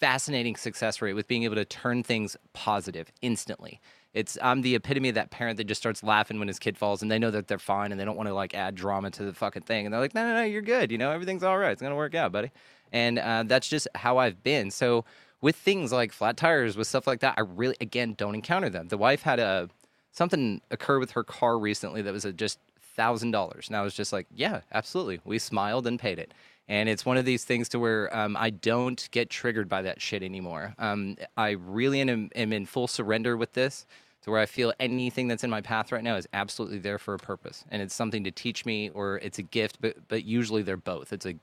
[0.00, 3.80] fascinating success rate with being able to turn things positive instantly.
[4.14, 7.02] It's I'm the epitome of that parent that just starts laughing when his kid falls
[7.02, 9.24] and they know that they're fine and they don't want to like add drama to
[9.24, 11.56] the fucking thing and they're like no no no you're good you know everything's all
[11.56, 12.50] right it's gonna work out buddy.
[12.92, 14.70] And uh, that's just how I've been.
[14.70, 15.06] So
[15.40, 18.88] with things like flat tires with stuff like that I really again don't encounter them.
[18.88, 19.70] The wife had a
[20.10, 23.94] something occur with her car recently that was a just thousand dollars and I was
[23.94, 25.20] just like yeah absolutely.
[25.24, 26.34] We smiled and paid it
[26.68, 30.00] and it's one of these things to where um, I don't get triggered by that
[30.00, 30.74] shit anymore.
[30.78, 33.86] Um, I really am, am in full surrender with this,
[34.22, 37.14] to where I feel anything that's in my path right now is absolutely there for
[37.14, 39.78] a purpose, and it's something to teach me, or it's a gift.
[39.80, 41.12] But but usually they're both.
[41.12, 41.34] It's a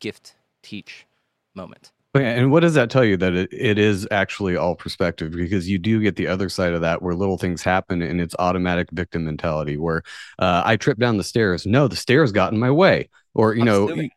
[0.00, 1.06] gift teach
[1.54, 1.92] moment.
[2.14, 3.16] And what does that tell you?
[3.16, 6.82] That it, it is actually all perspective because you do get the other side of
[6.82, 10.02] that where little things happen and it's automatic victim mentality where
[10.38, 11.64] uh, I trip down the stairs.
[11.64, 13.08] No, the stairs got in my way.
[13.34, 14.12] Or, you know, Absolutely.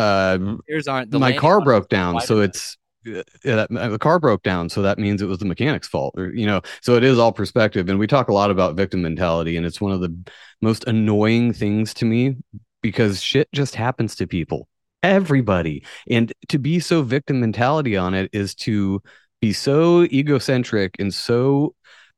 [0.00, 2.14] Um, aren't my car broke down.
[2.20, 4.68] So it's, yeah, that- the car broke down.
[4.68, 7.32] So that means it was the mechanic's fault or, you know, so it is all
[7.32, 7.88] perspective.
[7.88, 10.14] And we talk a lot about victim mentality and it's one of the
[10.60, 12.36] most annoying things to me
[12.82, 14.68] because shit just happens to people
[15.02, 19.02] everybody and to be so victim mentality on it is to
[19.40, 21.74] be so egocentric and so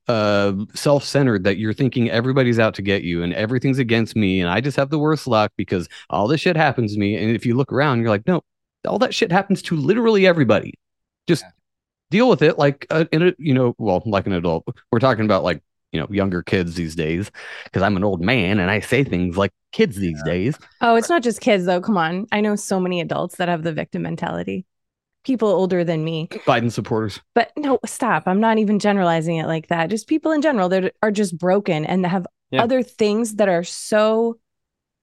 [0.09, 4.51] uh self-centered that you're thinking everybody's out to get you and everything's against me and
[4.51, 7.47] I just have the worst luck because all this shit happens to me and if
[7.47, 8.43] you look around you're like no
[8.87, 10.75] all that shit happens to literally everybody
[11.29, 11.45] just
[12.11, 15.25] deal with it like uh, in a you know well like an adult we're talking
[15.25, 15.62] about like
[15.93, 17.31] you know younger kids these days
[17.65, 21.09] because i'm an old man and i say things like kids these days Oh, it's
[21.09, 21.81] not just kids though.
[21.81, 22.27] Come on.
[22.33, 24.67] I know so many adults that have the victim mentality.
[25.25, 26.29] People older than me.
[26.47, 28.25] biden supporters But no, stop.
[28.27, 29.91] I'm not even generalizing it like that.
[29.91, 32.63] Just people in general that are just broken and have Yeah.
[32.65, 34.39] other things that are so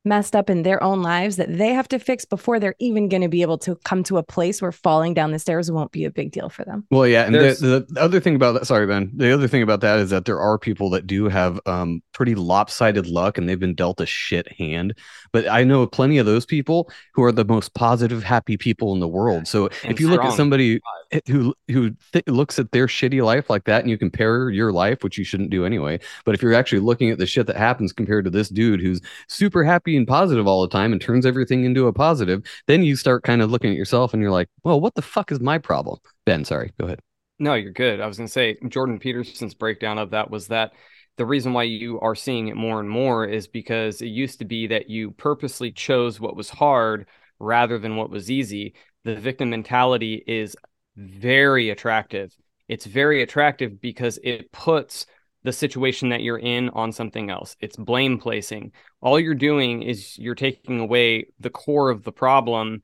[0.06, 3.22] messed up in their own lives that they have to fix before they're even going
[3.22, 6.06] to be able to come to a place where falling down the stairs won't be
[6.06, 6.86] a big deal for them.
[6.90, 9.12] Well, yeah, and the, the the other thing about that, sorry, Ben.
[9.14, 12.34] The other thing about that is that there are people that do have um pretty
[12.34, 14.98] lopsided luck, and they've been dealt a shit hand.
[15.32, 19.00] But I know plenty of those people who are the most positive, happy people in
[19.00, 19.48] the world.
[19.48, 20.80] So And if you look at somebody
[21.28, 25.04] who who th- looks at their shitty life like that, and you compare your life,
[25.04, 26.00] which you shouldn't do anyway.
[26.26, 29.02] But if you're actually looking at the shit that happens compared to this dude who's
[29.28, 32.96] super happy and positive all the time and turns everything into a positive, then you
[32.96, 35.58] start kind of looking at yourself and you're like, well, what the fuck is my
[35.58, 36.00] problem?
[36.26, 37.00] Ben, sorry, go ahead.
[37.40, 38.02] No, you're good.
[38.02, 40.74] I was going to say Jordan Peterson's breakdown of that was that
[41.20, 44.46] the reason why you are seeing it more and more is because it used to
[44.46, 47.08] be that you purposely chose what was hard
[47.40, 48.74] rather than what was easy.
[49.04, 50.56] The victim mentality is
[50.96, 52.34] very attractive.
[52.70, 55.08] It's very attractive because it puts
[55.44, 57.58] the situation that you're in on something else.
[57.60, 58.72] It's blame placing.
[59.02, 62.82] All you're doing is you're taking away the core of the problem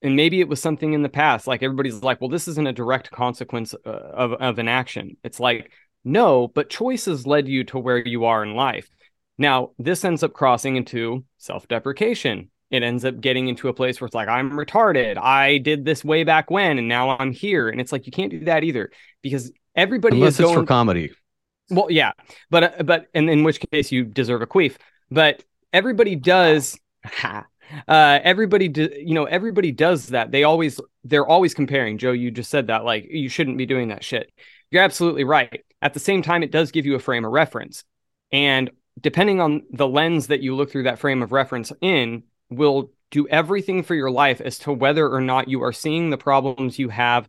[0.00, 2.72] and maybe it was something in the past like everybody's like well this isn't a
[2.72, 5.72] direct consequence uh, of, of an action it's like
[6.08, 8.88] no but choices led you to where you are in life
[9.36, 14.06] now this ends up crossing into self-deprecation it ends up getting into a place where
[14.06, 17.80] it's like i'm retarded i did this way back when and now i'm here and
[17.80, 18.90] it's like you can't do that either
[19.22, 21.12] because everybody Unless is it's going for comedy.
[21.70, 22.12] well, yeah,
[22.50, 24.76] but uh, but and in which case you deserve a queef.
[25.10, 26.78] But everybody does.
[27.86, 30.30] Uh, everybody, do, you know, everybody does that.
[30.30, 31.98] They always, they're always comparing.
[31.98, 32.82] Joe, you just said that.
[32.82, 34.32] Like, you shouldn't be doing that shit.
[34.70, 35.62] You're absolutely right.
[35.80, 37.84] At the same time, it does give you a frame of reference,
[38.32, 42.90] and depending on the lens that you look through that frame of reference in, will
[43.10, 46.78] do everything for your life as to whether or not you are seeing the problems
[46.78, 47.28] you have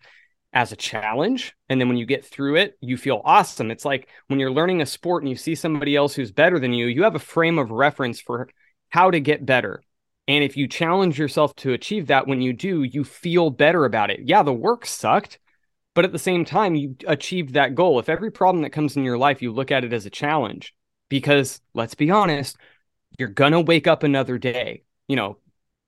[0.52, 1.54] as a challenge.
[1.70, 3.70] And then when you get through it, you feel awesome.
[3.70, 6.74] It's like when you're learning a sport and you see somebody else who's better than
[6.74, 8.50] you, you have a frame of reference for
[8.90, 9.84] how to get better.
[10.28, 14.10] And if you challenge yourself to achieve that, when you do, you feel better about
[14.10, 14.22] it.
[14.24, 15.40] Yeah, the work sucked,
[15.96, 18.00] but at the same time, you achieved that goal.
[18.00, 20.74] If every problem that comes in your life, you look at it as a challenge,
[21.10, 22.58] because let's be honest,
[23.18, 24.84] you're gonna wake up another day.
[25.08, 25.38] You know,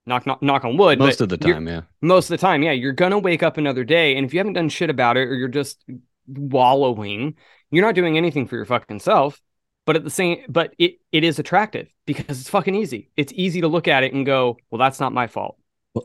[0.05, 0.99] knock knock, knock on wood.
[0.99, 1.81] Most of the time, yeah.
[2.01, 4.53] most of the time, yeah, you're gonna wake up another day, and if you haven't
[4.53, 5.83] done shit about it or you're just
[6.27, 7.35] wallowing,
[7.69, 9.41] you're not doing anything for your fucking self.
[9.85, 13.09] But at the same, but it it is attractive because it's fucking easy.
[13.17, 15.57] It's easy to look at it and go, well, that's not my fault.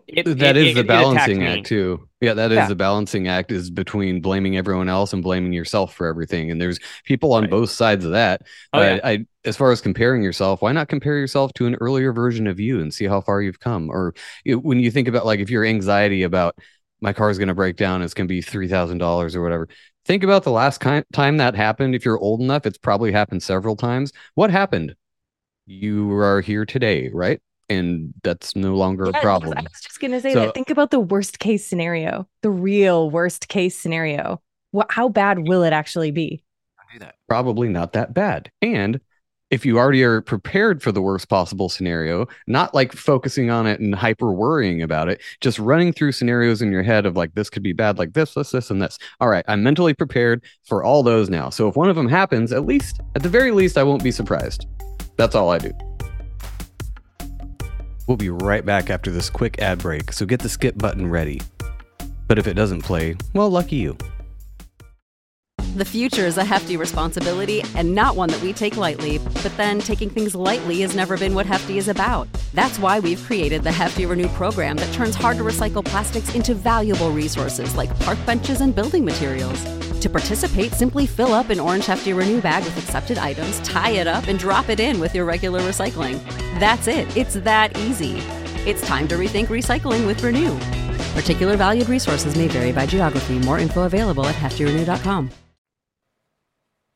[0.09, 2.09] It- that it- is it- the balancing act too.
[2.21, 2.69] Yeah, that is Yeah.
[2.69, 6.51] the balancing act is between blaming everyone else and blaming yourself for everything.
[6.51, 7.51] And there's people on Right.
[7.51, 8.43] both sides of that.
[8.73, 9.01] Oh, But yeah.
[9.05, 12.59] I, as far as comparing yourself, why not compare yourself to an earlier version of
[12.59, 13.89] you and see how far you've come?
[13.91, 14.13] Or
[14.45, 16.57] it, when you think about like if your anxiety about
[17.01, 19.43] my car is going to break down, it's going to be three thousand dollars or
[19.43, 19.69] whatever.
[20.05, 21.95] Think about the last time that happened.
[21.95, 24.13] If you're old enough, it's probably happened several times.
[24.35, 24.95] What happened?
[25.67, 27.41] You are here today, right?
[27.69, 29.55] And that's no longer Yeah, a problem.
[29.57, 30.55] I was just gonna say So- that.
[30.55, 34.41] Think about the worst case scenario, the real worst case scenario.
[34.71, 34.87] What?
[34.91, 36.43] How bad will it actually be?
[36.91, 37.17] Don't that.
[37.29, 38.51] probably not that bad.
[38.63, 39.01] And
[39.51, 43.79] if you already are prepared for the worst possible scenario, not like focusing on it
[43.81, 47.49] and hyper worrying about it, just running through scenarios in your head of like, this
[47.49, 48.99] could be bad, like this, this, this, and this.
[49.21, 51.51] All right, I'm mentally prepared for all those now.
[51.51, 54.11] So if one of them happens, at least, at the very least, I won't be
[54.11, 54.67] surprised.
[55.17, 55.73] That's all I do.
[58.07, 61.41] We'll be right back after this quick ad break, so get the skip button ready.
[62.29, 63.97] But if it doesn't play, well, lucky you.
[65.77, 69.79] The future is a hefty responsibility and not one that we take lightly, but then
[69.79, 72.29] taking things lightly has never been what Hefty is about.
[72.55, 76.55] That's why we've created the Hefty Renew program that turns hard to recycle plastics into
[76.55, 79.86] valuable resources like park benches and building materials.
[80.01, 84.07] To participate, simply fill up an orange Hefty Renew bag with accepted items, tie it
[84.07, 86.23] up, and drop it in with your regular recycling.
[86.61, 88.19] That's it, it's that easy.
[88.67, 90.57] It's time to rethink recycling with Renew.
[91.19, 93.39] Particular valued resources may vary by geography.
[93.39, 95.31] More info available at heftyrenew.com.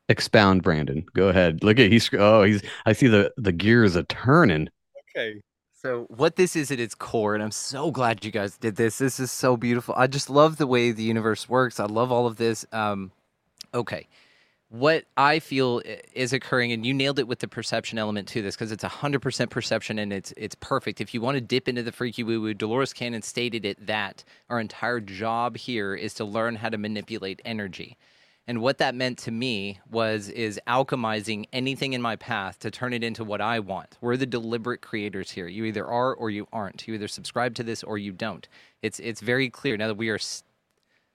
[0.09, 1.05] Expound, Brandon.
[1.15, 1.63] Go ahead.
[1.63, 4.67] Look at he's oh he's I see the the gears are turning.
[5.15, 5.41] Okay.
[5.81, 8.99] So what this is at its core, and I'm so glad you guys did this.
[8.99, 9.95] This is so beautiful.
[9.97, 11.79] I just love the way the universe works.
[11.79, 12.67] I love all of this.
[12.71, 13.11] Um,
[13.73, 14.07] okay,
[14.69, 15.81] what I feel
[16.13, 19.49] is occurring, and you nailed it with the perception element to this, because it's 100%
[19.49, 21.01] perception and it's it's perfect.
[21.01, 24.23] If you want to dip into the freaky woo woo, Dolores Cannon stated it that
[24.51, 27.97] our entire job here is to learn how to manipulate energy.
[28.47, 32.91] And what that meant to me was is alchemizing anything in my path to turn
[32.91, 33.97] it into what I want.
[34.01, 35.47] We're the deliberate creators here.
[35.47, 36.87] You either are or you aren't.
[36.87, 38.47] You either subscribe to this or you don't.
[38.81, 40.19] It's it's very clear now that we are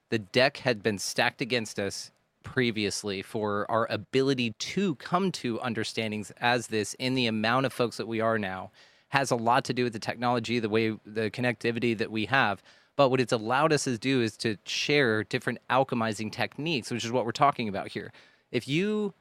[0.09, 2.11] the deck had been stacked against us
[2.43, 7.97] previously for our ability to come to understandings as this in the amount of folks
[7.97, 8.71] that we are now
[9.09, 12.61] has a lot to do with the technology, the way the connectivity that we have.
[12.97, 17.11] But what it's allowed us to do is to share different alchemizing techniques, which is
[17.11, 18.11] what we're talking about here.
[18.51, 19.13] If you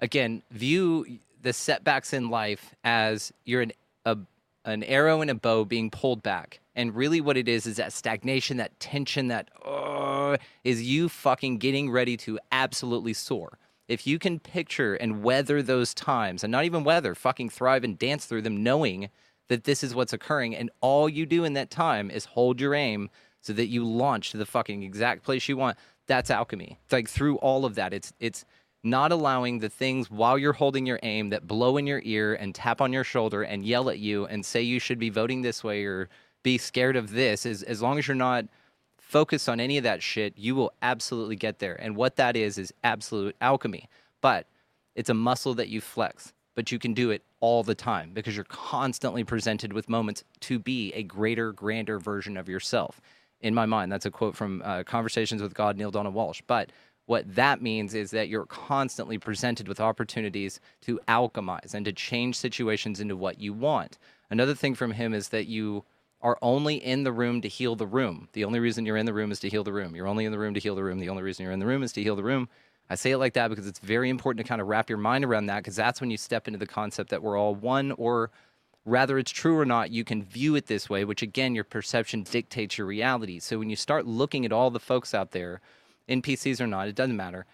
[0.00, 1.06] again view
[1.42, 3.72] the setbacks in life as you're an
[4.04, 4.16] a,
[4.64, 7.92] an arrow and a bow being pulled back and really what it is is that
[7.92, 14.18] stagnation that tension that uh, is you fucking getting ready to absolutely soar if you
[14.18, 18.42] can picture and weather those times and not even weather fucking thrive and dance through
[18.42, 19.10] them knowing
[19.50, 22.72] that this is what's occurring and all you do in that time is hold your
[22.72, 23.10] aim
[23.40, 25.76] so that you launch to the fucking exact place you want.
[26.06, 26.78] That's alchemy.
[26.84, 28.44] It's like through all of that it's it's
[28.84, 32.54] not allowing the things while you're holding your aim that blow in your ear and
[32.54, 35.64] tap on your shoulder and yell at you and say you should be voting this
[35.64, 36.08] way or
[36.44, 37.44] be scared of this.
[37.44, 38.44] Is as long as you're not
[38.98, 41.74] focused on any of that shit you will absolutely get there.
[41.74, 43.88] And what that is is absolute alchemy.
[44.20, 44.46] But
[44.94, 48.36] it's a muscle that you flex but you can do it all the time because
[48.36, 53.00] you're constantly presented with moments to be a greater grander version of yourself
[53.40, 56.70] in my mind that's a quote from uh, conversations with god Neale Donald Walsch but
[57.10, 62.36] what that means is that you're constantly presented with opportunities to alchemize and to change
[62.36, 63.98] situations into what you want.
[64.30, 65.84] Another thing from him is that you
[66.22, 68.28] are only in the room to heal the room.
[68.32, 69.96] The only reason you're in the room is to heal the room.
[69.96, 71.00] You're only in the room to heal the room.
[71.00, 72.48] The only reason you're in the room is to heal the room.
[72.90, 75.24] I say it like that because it's very important to kind of wrap your mind
[75.24, 78.30] around that because that's when you step into the concept that we're all one or
[78.84, 82.24] rather it's true or not, you can view it this way, which again, your perception
[82.24, 83.38] dictates your reality.
[83.38, 85.60] So when you start looking at all the folks out there,
[86.08, 87.46] NPCs or not, it doesn't matter.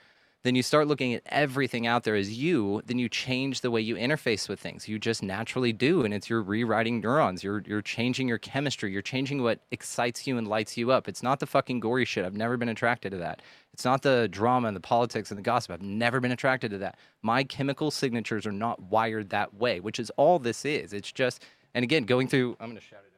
[0.46, 3.80] Then you start looking at everything out there as you, then you change the way
[3.80, 4.86] you interface with things.
[4.86, 7.42] You just naturally do, and it's you're rewriting neurons.
[7.42, 8.92] You're you're changing your chemistry.
[8.92, 11.08] You're changing what excites you and lights you up.
[11.08, 12.24] It's not the fucking gory shit.
[12.24, 13.42] I've never been attracted to that.
[13.72, 15.72] It's not the drama and the politics and the gossip.
[15.72, 16.96] I've never been attracted to that.
[17.22, 20.92] My chemical signatures are not wired that way, which is all this is.
[20.92, 21.42] It's just,
[21.74, 22.56] and again, going through.
[22.60, 23.12] I'm gonna shout it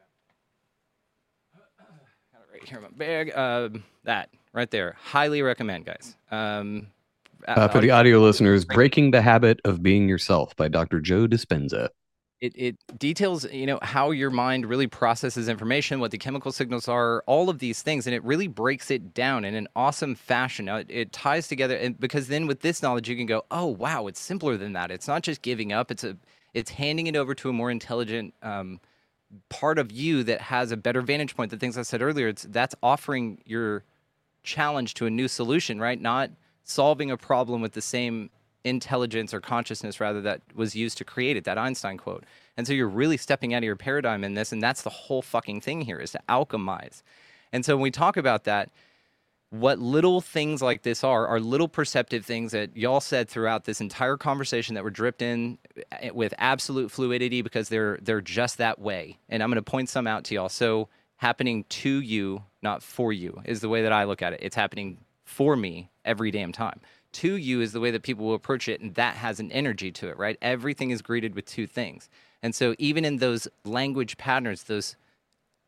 [1.53, 1.61] out.
[2.33, 3.37] Got it right here in my bag.
[3.37, 4.95] Um, that right there.
[4.99, 6.15] Highly recommend, guys.
[6.31, 6.87] Um,
[7.47, 10.99] Uh, for the audio listeners, Breaking the Habit of Being Yourself by Dr.
[10.99, 11.89] Joe Dispenza.
[12.41, 16.87] it, it details you know how your mind really processes information what the chemical signals
[16.87, 20.65] are all of these things and it really breaks it down in an awesome fashion
[20.65, 23.65] Now, it, it ties together and because then with this knowledge you can go oh
[23.65, 26.15] wow it's simpler than that it's not just giving up it's a
[26.53, 28.79] it's handing it over to a more intelligent um,
[29.49, 32.43] part of you that has a better vantage point the things i said earlier it's
[32.49, 33.83] that's offering your
[34.43, 36.31] challenge to a new solution right not
[36.63, 38.29] solving a problem with the same
[38.63, 42.25] intelligence or consciousness rather that was used to create it that einstein quote.
[42.57, 45.21] And so you're really stepping out of your paradigm in this and that's the whole
[45.21, 47.01] fucking thing here is to alchemize.
[47.53, 48.69] And so when we talk about that
[49.51, 53.81] what little things like this are are little perceptive things that y'all said throughout this
[53.81, 55.57] entire conversation that were dripped in
[55.91, 59.17] eh, with absolute fluidity because they're they're just that way.
[59.27, 60.49] And i'm going to point some out to y'all.
[60.49, 64.39] So happening to you not for you is the way that i look at it.
[64.43, 66.81] It's happening for me every damn time.
[67.13, 69.91] To you is the way that people will approach it and that has an energy
[69.93, 70.37] to it right?
[70.41, 72.09] Everything is greeted with two things.
[72.41, 74.95] And so even in those language patterns those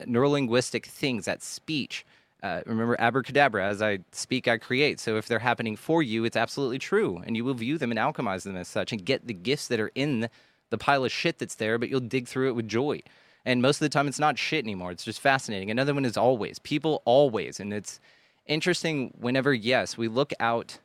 [0.02, 2.06] neurolinguistic things that speech
[2.42, 5.00] uh, remember abracadabra as i speak i create.
[5.00, 8.00] So if they're happening for you it's absolutely true and you will view them and
[8.00, 10.28] alchemize them as such and get the gifts that are in
[10.72, 13.00] the pile of shit that's there but you'll dig through it with joy.
[13.46, 14.92] And most of the time it's not shit anymore.
[14.92, 15.72] It's just fascinating.
[15.72, 16.60] Another one is always.
[16.60, 18.00] People always and it's
[18.46, 20.80] interesting whenever yes we look out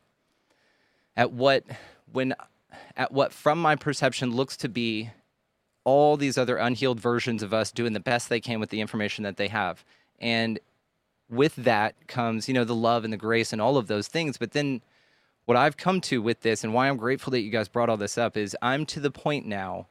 [1.15, 1.63] at what
[2.11, 2.33] when
[2.95, 5.09] at what from my perception looks to be
[5.83, 9.23] all these other unhealed versions of us doing the best they can with the information
[9.23, 9.85] that they have.
[10.19, 10.59] And
[11.29, 14.37] with that comes you know the love and the grace and all of those things.
[14.37, 14.81] But then
[15.47, 17.97] what i've come to with this and why i'm grateful that you guys brought all
[17.97, 19.87] this up is i'm to the point now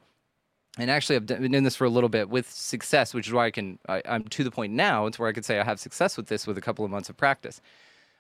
[0.79, 3.47] and actually i've been doing this for a little bit with success which is why
[3.47, 5.81] i can I, i'm to the point now it's where i could say i have
[5.81, 7.61] success with this with a couple of months of practice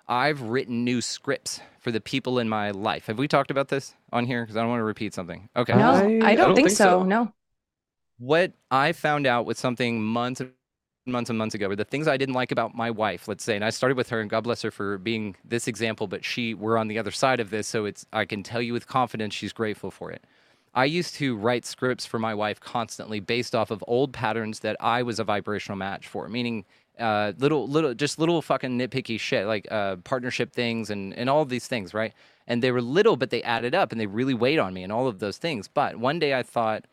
[0.08, 3.94] i've written new scripts for the people in my life have we talked about this
[4.12, 6.48] on here because i don't want to repeat something okay No, I- I, I don't,
[6.48, 7.00] don't think, think so.
[7.00, 7.02] so.
[7.04, 7.32] No.
[8.18, 10.52] what I found out with something months and
[11.06, 13.56] months and months ago were the things I didn't like about my wife, let's say,
[13.56, 16.54] and I started with her, and God bless her for being this example, but she,
[16.54, 19.34] we're on the other side of this, so it's, I can tell you with confidence
[19.34, 20.24] she's grateful for it.
[20.76, 24.76] I used to write scripts for my wife constantly based off of old patterns that
[24.78, 26.66] I was a vibrational match for, meaning
[26.98, 31.46] uh, little, little, just little fucking nitpicky shit like uh, partnership things and and all
[31.46, 32.12] these things, right?
[32.46, 34.92] And they were little, but they added up and they really weighed on me and
[34.92, 35.66] all of those things.
[35.66, 36.84] But one day I thought,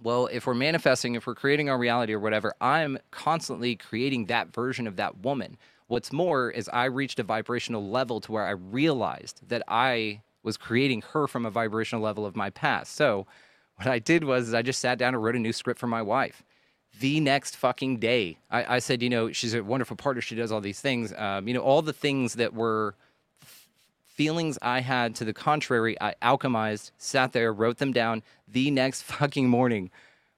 [0.00, 4.54] well, if we're manifesting, if we're creating our reality or whatever, I'm constantly creating that
[4.54, 5.58] version of that woman.
[5.88, 10.56] What's more is I reached a vibrational level to where I realized that I was
[10.56, 12.94] creating her from a vibrational level of my past.
[12.94, 13.26] So
[13.76, 16.02] what I did was I just sat down and wrote a new script for my
[16.02, 16.42] wife.
[17.00, 20.20] The next fucking day, I, I said, you know, she's a wonderful partner.
[20.20, 21.12] She does all these things.
[21.16, 22.94] Um, you know, all the things that were
[24.06, 28.22] feelings I had to the contrary, I alchemized, sat there, wrote them down.
[28.46, 29.90] The next fucking morning,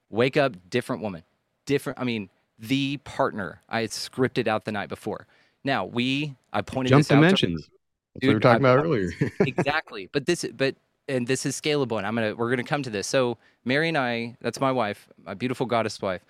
[0.09, 1.23] wake up, different woman,
[1.65, 1.99] different.
[1.99, 5.27] I mean, the partner I had scripted out the night before.
[5.63, 7.59] Now we, I pointed Jump this out to-
[8.15, 9.11] what we were talking about earlier.
[9.39, 10.09] exactly.
[10.11, 10.75] But this, but
[11.07, 13.07] and this is scalable, and I'm gonna we're gonna come to this.
[13.07, 16.23] So Mary and I, that's my wife, my beautiful goddess wife.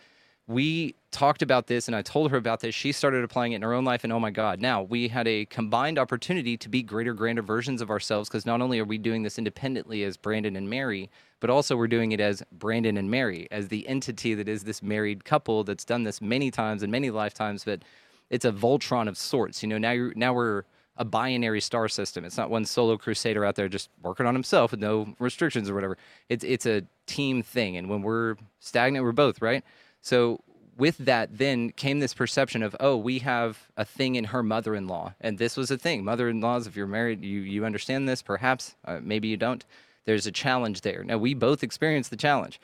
[0.47, 2.75] We talked about this, and I told her about this.
[2.75, 4.59] She started applying it in her own life, and oh my god!
[4.59, 8.29] Now we had a combined opportunity to be greater, grander versions of ourselves.
[8.29, 11.09] Because not only are we doing this independently as Brandon and Mary,
[11.39, 14.83] but also we're doing it as Brandon and Mary, as the entity that is this
[14.83, 17.63] married couple that's done this many times in many lifetimes.
[17.63, 17.81] But
[18.29, 19.63] it's a Voltron of sorts.
[19.63, 20.63] You know, now you're now we're
[20.97, 22.23] a binary star system.
[22.25, 25.75] It's not one solo crusader out there just working on himself with no restrictions or
[25.75, 25.97] whatever.
[26.29, 27.77] It's it's a team thing.
[27.77, 29.63] And when we're stagnant, we're both, right?
[30.01, 30.41] So
[30.77, 35.13] with that then came this perception of, oh, we have a thing in her mother-in-law.
[35.21, 36.03] And this was a thing.
[36.03, 39.65] Mother-in-laws, if you're married, you you understand this, perhaps, uh, maybe you don't.
[40.05, 41.03] There's a challenge there.
[41.03, 42.59] Now we both experienced the challenge.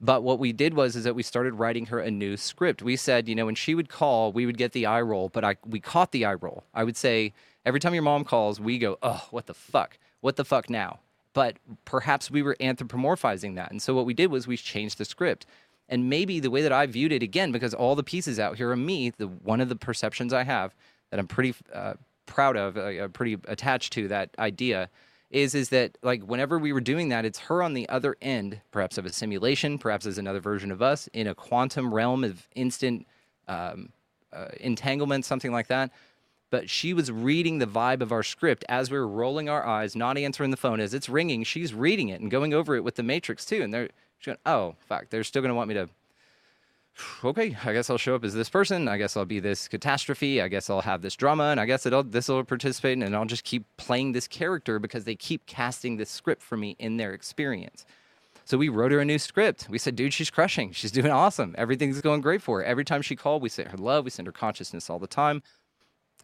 [0.00, 2.82] But what we did was is that we started writing her a new script.
[2.82, 5.44] We said, you know, when she would call, we would get the eye roll, but
[5.44, 6.64] I we caught the eye roll.
[6.74, 7.32] I would say
[7.64, 9.98] every time your mom calls, we go, "Oh, what the fuck?
[10.20, 11.00] What the fuck now?"
[11.32, 13.70] But perhaps we were anthropomorphizing that.
[13.70, 15.46] And so what we did was we changed the script.
[15.88, 18.70] And maybe the way that I viewed it again because all the pieces out here
[18.70, 20.74] are me, the one of the perceptions I have
[21.10, 21.94] that I'm pretty uh,
[22.26, 24.88] proud of, uh, pretty attached to that idea
[25.30, 28.60] is is that like whenever we were doing that it's her on the other end
[28.70, 32.46] perhaps of a simulation perhaps as another version of us in a quantum realm of
[32.54, 33.06] instant
[33.48, 33.90] um,
[34.32, 35.90] uh, entanglement something like that
[36.50, 39.96] but she was reading the vibe of our script as we were rolling our eyes
[39.96, 42.96] not answering the phone as it's ringing she's reading it and going over it with
[42.96, 43.88] the matrix too and they're
[44.18, 45.88] she's going oh fuck they're still going to want me to
[47.24, 48.88] okay, I guess I'll show up as this person.
[48.88, 50.40] I guess I'll be this catastrophe.
[50.40, 53.24] I guess I'll have this drama, and I guess it'll this will participate, and I'll
[53.24, 57.12] just keep playing this character because they keep casting this script for me in their
[57.12, 57.84] experience.
[58.46, 59.68] So we wrote her a new script.
[59.70, 60.72] We said, dude, she's crushing.
[60.72, 61.54] She's doing awesome.
[61.56, 62.64] Everything's going great for her.
[62.64, 64.04] Every time she called, we sent her love.
[64.04, 65.42] We send her consciousness all the time.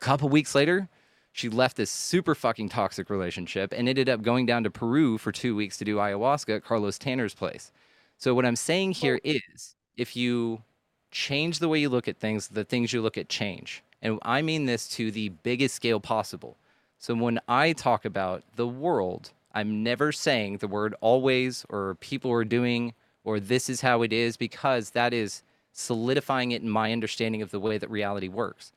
[0.00, 0.88] A couple weeks later,
[1.32, 5.30] she left this super fucking toxic relationship and ended up going down to Peru for
[5.30, 7.70] two weeks to do ayahuasca at Carlos Tanner's place.
[8.16, 9.28] So what I'm saying here oh.
[9.28, 10.62] is if you
[11.10, 13.82] change the way you look at things, the things you look at change.
[14.00, 16.56] And I mean this to the biggest scale possible.
[16.98, 22.30] So when I talk about the world, I'm never saying the word always or people
[22.32, 22.94] are doing
[23.24, 25.42] or this is how it is because that is
[25.72, 28.72] solidifying it in my understanding of the way that reality works.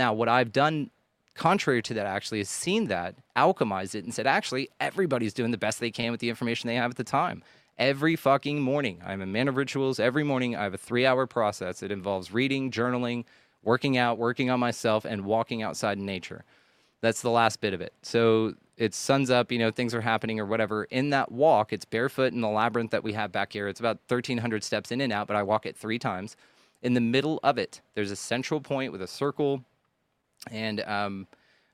[0.00, 0.90] Now, what I've done
[1.34, 5.58] contrary to that actually is seen that, alchemized it, and said, actually, everybody's doing the
[5.58, 7.44] best they can with the information they have at the time.
[7.76, 10.00] Every fucking morning, I'm a man of rituals.
[10.00, 11.82] Every morning, I have a three hour process.
[11.82, 13.26] It involves reading, journaling,
[13.62, 16.44] working out, working on myself, and walking outside in nature.
[17.02, 17.92] That's the last bit of it.
[18.00, 20.84] So it's sun's up, you know, things are happening or whatever.
[20.84, 23.68] In that walk, it's barefoot in the labyrinth that we have back here.
[23.68, 26.36] It's about 1,300 steps in and out, but I walk it three times.
[26.80, 29.62] In the middle of it, there's a central point with a circle.
[30.50, 31.26] And um,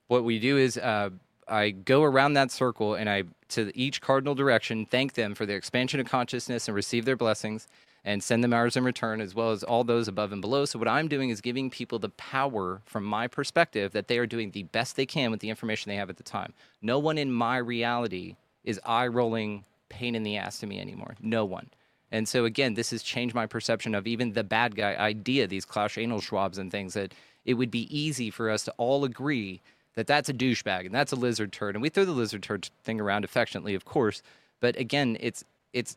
[0.09, 1.11] what we do is uh,
[1.49, 5.57] I go around that circle and I, to each cardinal direction, thank them for their
[5.57, 7.69] expansion of consciousness and receive their blessings
[8.07, 10.65] and send them ours in return, as well as all those above and below.
[10.65, 14.27] So, what I'm doing is giving people the power from my perspective that they are
[14.27, 16.55] doing the best they can with the information they have at the time.
[16.81, 21.17] No one in my reality is eye rolling pain in the ass to me anymore.
[21.21, 21.69] No one.
[22.13, 25.65] And so, again, this has changed my perception of even the bad guy idea, these
[25.65, 27.13] Klaus Anal Schwabs and things, that
[27.47, 29.63] it would be easy for us to all agree
[29.95, 31.75] that that's a douchebag and that's a lizard turd.
[31.75, 34.21] And we throw the lizard turd thing around affectionately, of course.
[34.61, 35.43] But again, it's
[35.73, 35.97] it's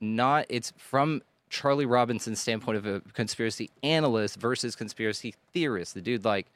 [0.00, 1.20] not it's from
[1.50, 5.92] Charlie Robinson's standpoint of a conspiracy analyst versus conspiracy theorist.
[5.94, 6.46] The dude like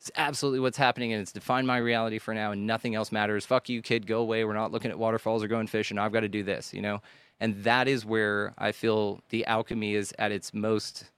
[0.00, 3.46] It's absolutely what's happening, and it's defined my reality for now, and nothing else matters.
[3.46, 4.06] Fuck you, kid.
[4.06, 4.44] Go away.
[4.44, 5.98] We're not looking at waterfalls or going fishing.
[5.98, 7.00] I've got to do this, you know?
[7.40, 11.10] And that is where I feel the alchemy is at its most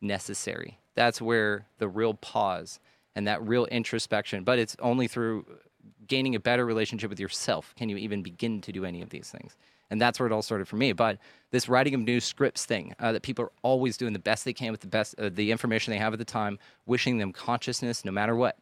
[0.00, 0.78] necessary.
[0.96, 2.80] That's where the real pause
[3.14, 5.46] and that real introspection, but it's only through
[6.06, 9.30] gaining a better relationship with yourself can you even begin to do any of these
[9.30, 9.56] things.
[9.90, 10.92] And that's where it all started for me.
[10.92, 11.18] But
[11.52, 14.52] this writing of new scripts thing uh, that people are always doing the best they
[14.52, 18.04] can with the best uh, the information they have at the time, wishing them consciousness
[18.04, 18.58] no matter what.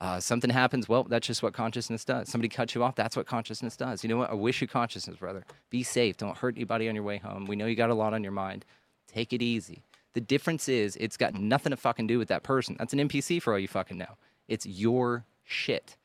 [0.00, 2.28] Uh, something happens, well, that's just what consciousness does.
[2.28, 4.02] Somebody cuts you off, that's what consciousness does.
[4.02, 4.30] You know what?
[4.30, 5.44] I wish you consciousness, brother.
[5.70, 6.16] Be safe.
[6.16, 7.44] Don't hurt anybody on your way home.
[7.46, 8.64] We know you got a lot on your mind.
[9.06, 9.84] Take it easy.
[10.14, 12.76] The difference is it's got nothing to fucking do with that person.
[12.78, 14.16] That's an NPC for all you fucking know.
[14.48, 15.96] It's your shit.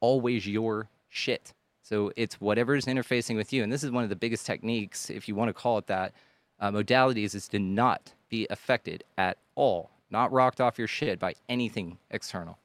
[0.00, 1.54] Always your shit.
[1.82, 3.62] So it's whatever's interfacing with you.
[3.62, 6.12] And this is one of the biggest techniques, if you want to call it that,
[6.60, 11.34] uh, modalities is to not be affected at all, not rocked off your shit by
[11.48, 12.58] anything external.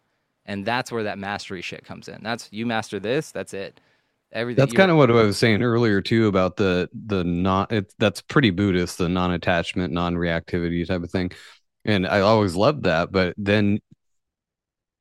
[0.46, 2.22] And that's where that mastery shit comes in.
[2.24, 3.80] That's you master this, that's it.
[4.34, 4.62] Everything.
[4.62, 7.68] That's kind of what I was saying earlier too about the the non.
[7.70, 11.32] It, that's pretty Buddhist, the non-attachment, non-reactivity type of thing,
[11.84, 13.12] and I always loved that.
[13.12, 13.80] But then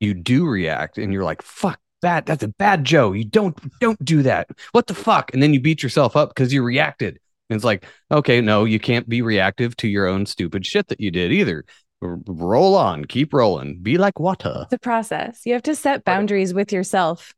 [0.01, 2.25] you do react, and you're like, "Fuck that!
[2.25, 3.13] That's a bad Joe.
[3.13, 4.49] You don't don't do that.
[4.73, 7.17] What the fuck?" And then you beat yourself up because you reacted.
[7.49, 11.01] And it's like, okay, no, you can't be reactive to your own stupid shit that
[11.01, 11.65] you did either.
[12.01, 14.67] R- roll on, keep rolling, be like water.
[14.69, 15.41] The process.
[15.45, 17.33] You have to set boundaries with yourself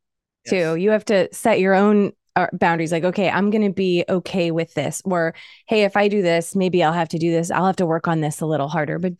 [0.48, 0.56] too.
[0.56, 0.80] Yes.
[0.80, 4.52] You have to set your own uh, boundaries like, okay, I'm going to be okay
[4.52, 5.02] with this.
[5.06, 5.36] Or,
[5.68, 7.52] hey, if I do this, maybe I'll have to do this.
[7.52, 9.00] I'll have to work on this a little harder.
[9.00, 9.14] But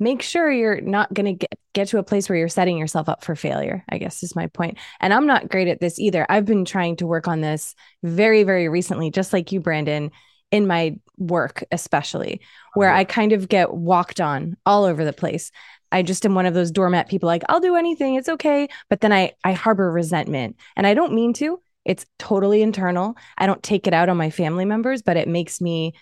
[0.00, 3.08] make sure you're not going to get, get to a place where you're setting yourself
[3.08, 4.78] up for failure, I guess is my point.
[5.00, 6.26] And I'm not great at this either.
[6.28, 10.10] I've been trying to work on this very, very recently, just like you, Brandon,
[10.50, 12.40] in my work, especially,
[12.74, 15.50] where I kind of get walked on all over the place.
[15.94, 19.00] I just am one of those doormat people like I'll do anything, it's okay, but
[19.00, 21.60] then I I harbor resentment and I don't mean to.
[21.84, 23.16] It's totally internal.
[23.38, 25.94] I don't take it out on my family members, but it makes me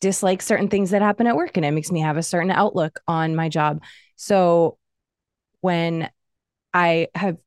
[0.00, 3.00] dislike certain things that happen at work and it makes me have a certain outlook
[3.08, 3.82] on my job.
[4.16, 4.78] So
[5.60, 6.10] when
[6.74, 7.38] I have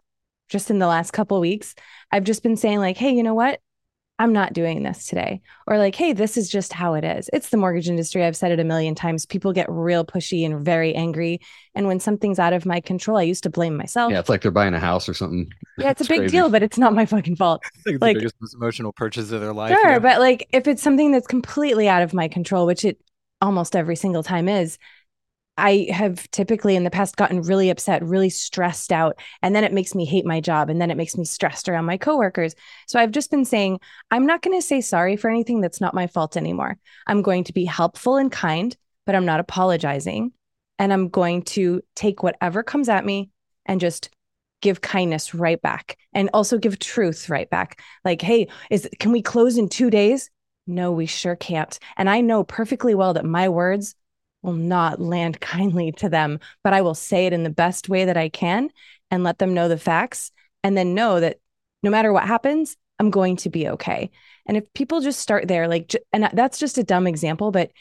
[0.49, 1.75] just in the last couple weeks,
[2.11, 3.61] I've just been saying like, "Hey, you know what?
[4.19, 5.41] I'm not doing this today.
[5.65, 7.29] Or like, hey, this is just how it is.
[7.31, 8.25] It's the mortgage industry.
[8.25, 9.25] I've said it a million times.
[9.25, 11.39] People get real pushy and very angry.
[11.73, 14.11] And when something's out of my control, I used to blame myself.
[14.11, 15.49] Yeah, it's like they're buying a house or something.
[15.77, 16.31] Yeah, it's a big crazy.
[16.33, 17.63] deal, but it's not my fucking fault.
[17.85, 19.71] It's like- the biggest, most emotional purchase of their life.
[19.71, 19.99] Sure, know?
[20.01, 22.99] but like if it's something that's completely out of my control, which it
[23.41, 24.77] almost every single time is,
[25.59, 29.73] I have typically in the past gotten really upset, really stressed out, and then it
[29.73, 32.55] makes me hate my job and then it makes me stressed around my coworkers.
[32.87, 33.79] So I've just been saying,
[34.11, 36.77] I'm not going to say sorry for anything that's not my fault anymore.
[37.07, 40.31] I'm going to be helpful and kind, but I'm not apologizing.
[40.77, 43.31] And I'm going to take whatever comes at me
[43.65, 44.09] and just
[44.61, 47.81] give kindness right back and also give truth right back.
[48.03, 50.29] Like, hey, is can we close in 2 days?
[50.67, 51.77] No, we sure can't.
[51.97, 53.95] And I know perfectly well that my words
[54.41, 58.05] will not land kindly to them, but I will say it in the best way
[58.05, 58.69] that I can
[59.11, 60.31] and let them know the facts
[60.63, 61.37] and then know that
[61.83, 64.11] no matter what happens, I'm going to be okay.
[64.45, 67.71] And if people just start there, like, and that's just a dumb example, but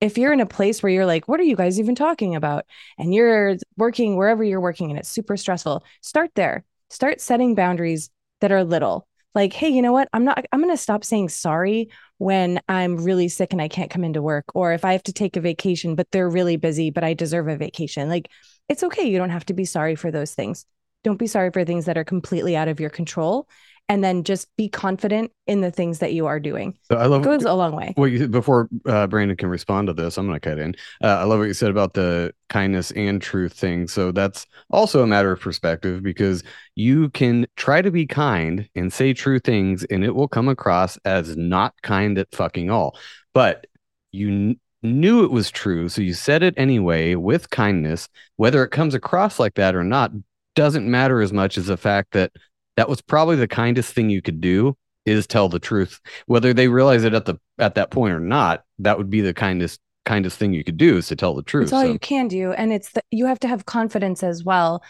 [0.00, 2.66] if you're in a place where you're like, what are you guys even talking about?
[2.98, 6.64] And you're working wherever you're working and it's super stressful, start there.
[6.90, 9.06] Start setting boundaries that are little.
[9.34, 10.08] Like, hey, you know what?
[10.12, 13.90] I'm not, I'm going to stop saying sorry when I'm really sick and I can't
[13.90, 16.90] come into work, or if I have to take a vacation, but they're really busy,
[16.90, 18.08] but I deserve a vacation.
[18.08, 18.28] Like,
[18.68, 19.04] it's okay.
[19.08, 20.66] You don't have to be sorry for those things.
[21.02, 23.48] Don't be sorry for things that are completely out of your control.
[23.88, 26.78] And then just be confident in the things that you are doing.
[26.84, 27.92] So I love It goes a long way.
[27.94, 30.74] Well, you, before uh, Brandon can respond to this, I'm going to cut in.
[31.02, 33.88] Uh, I love what you said about the kindness and truth thing.
[33.88, 36.42] So that's also a matter of perspective because
[36.74, 40.96] you can try to be kind and say true things, and it will come across
[41.04, 42.96] as not kind at fucking all.
[43.34, 43.66] But
[44.10, 48.08] you kn- knew it was true, so you said it anyway with kindness.
[48.36, 50.12] Whether it comes across like that or not
[50.54, 52.32] doesn't matter as much as the fact that
[52.76, 56.68] that was probably the kindest thing you could do is tell the truth whether they
[56.68, 60.38] realize it at the at that point or not that would be the kindest kindest
[60.38, 61.92] thing you could do is to tell the truth It's all so.
[61.92, 62.52] you can do.
[62.52, 64.82] And it's the, you have to have confidence as well.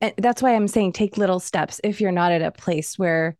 [0.00, 3.36] And that's why I'm saying take little steps if you're not at a place where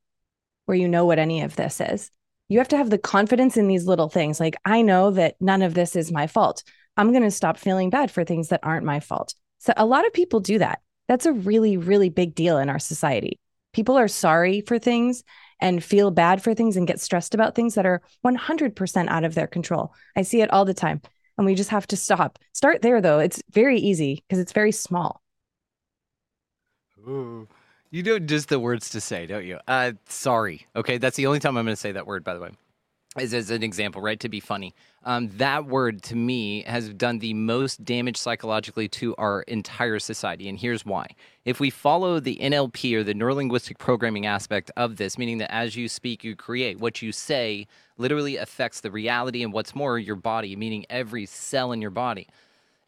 [0.66, 2.11] where you know what any of this is.
[2.48, 4.40] You have to have the confidence in these little things.
[4.40, 6.62] Like I know that none of this is my fault.
[6.96, 9.34] I'm going to stop feeling bad for things that aren't my fault.
[9.59, 10.80] So a lot of people do that.
[11.09, 13.38] That's a really really big deal in our society.
[13.72, 15.22] People are sorry for things
[15.60, 19.34] and feel bad for things and get stressed about things that are 100% out of
[19.34, 19.92] their control.
[20.16, 21.02] I see it all the time
[21.36, 22.38] and we just have to stop.
[22.52, 23.18] Start there though.
[23.18, 25.22] It's very easy because it's very small.
[27.90, 29.58] You know just the words to say, don't you?
[29.66, 30.66] Uh, sorry.
[30.76, 32.50] Okay, that's the only time I'm going to say that word, by the way.
[33.18, 34.20] Is as an example, right?
[34.20, 34.72] To be funny.
[35.02, 40.48] Um, that word to me has done the most damage psychologically to our entire society,
[40.48, 41.08] and here's why.
[41.44, 45.74] If we follow the NLP or the neurolinguistic programming aspect of this, meaning that as
[45.74, 47.66] you speak, you create, what you say
[47.98, 52.28] literally affects the reality and what's more, your body, meaning every cell in your body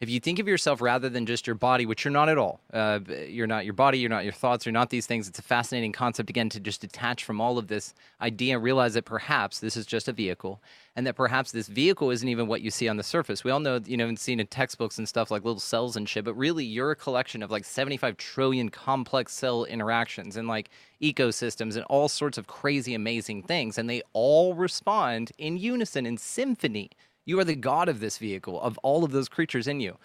[0.03, 2.59] if you think of yourself rather than just your body, which you're not at all,
[2.73, 5.29] uh, you're not your body, you're not your thoughts, you're not these things.
[5.29, 8.95] It's a fascinating concept, again, to just detach from all of this idea and realize
[8.95, 10.61] that perhaps this is just a vehicle
[10.95, 13.45] and that perhaps this vehicle isn't even what you see on the surface.
[13.45, 16.07] We all know, you know, and seen in textbooks and stuff like little cells and
[16.07, 20.69] shit, but really you're a collection of like 75 trillion complex cell interactions and like
[21.01, 23.77] ecosystems and all sorts of crazy, amazing things.
[23.77, 26.91] And they all respond in unison, in symphony
[27.25, 29.97] you are the god of this vehicle, of all of those creatures in you.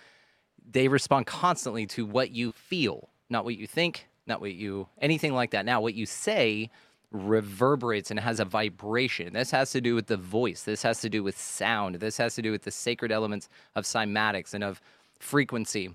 [0.71, 5.33] They respond constantly to what you feel, not what you think, not what you anything
[5.35, 5.65] like that.
[5.65, 6.71] Now, what you say
[7.11, 9.33] reverberates and has a vibration.
[9.33, 10.63] This has to do with the voice.
[10.63, 11.97] This has to do with sound.
[11.97, 14.81] This has to do with the sacred elements of cymatics and of
[15.19, 15.95] frequency.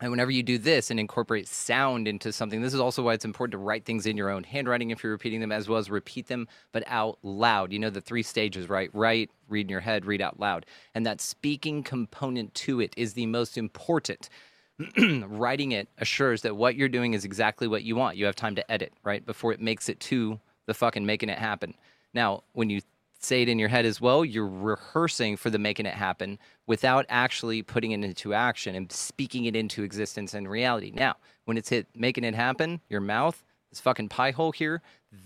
[0.00, 3.26] And whenever you do this and incorporate sound into something, this is also why it's
[3.26, 5.90] important to write things in your own handwriting if you're repeating them, as well as
[5.90, 7.70] repeat them, but out loud.
[7.70, 8.88] You know, the three stages, right?
[8.94, 10.64] Write, read in your head, read out loud.
[10.94, 14.30] And that speaking component to it is the most important.
[14.98, 18.16] Writing it assures that what you're doing is exactly what you want.
[18.16, 19.24] You have time to edit, right?
[19.24, 21.74] Before it makes it to the fucking making it happen.
[22.14, 22.80] Now, when you
[23.24, 27.06] say it in your head as well, you're rehearsing for the making it happen without
[27.08, 30.90] actually putting it into action and speaking it into existence and reality.
[30.94, 34.82] Now, when it's hit making it happen, your mouth, this fucking pie hole here,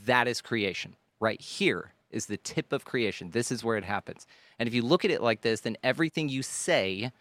[0.06, 0.96] that is creation.
[1.20, 3.30] Right here is the tip of creation.
[3.30, 4.26] This is where it happens.
[4.58, 7.12] And if you look at it like this, then everything you say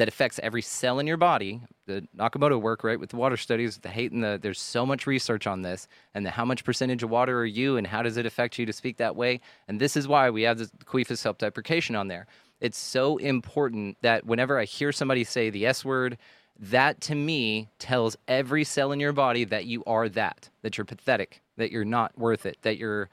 [0.00, 1.60] that affects every cell in your body.
[1.84, 5.06] The Nakamoto work, right, with the water studies, the hate and the there's so much
[5.06, 8.16] research on this and the how much percentage of water are you and how does
[8.16, 9.42] it affect you to speak that way?
[9.68, 12.26] And this is why we have the queef of self-deprecation on there.
[12.62, 16.16] It's so important that whenever I hear somebody say the S word,
[16.58, 20.86] that to me tells every cell in your body that you are that, that you're
[20.86, 23.10] pathetic, that you're not worth it, that you're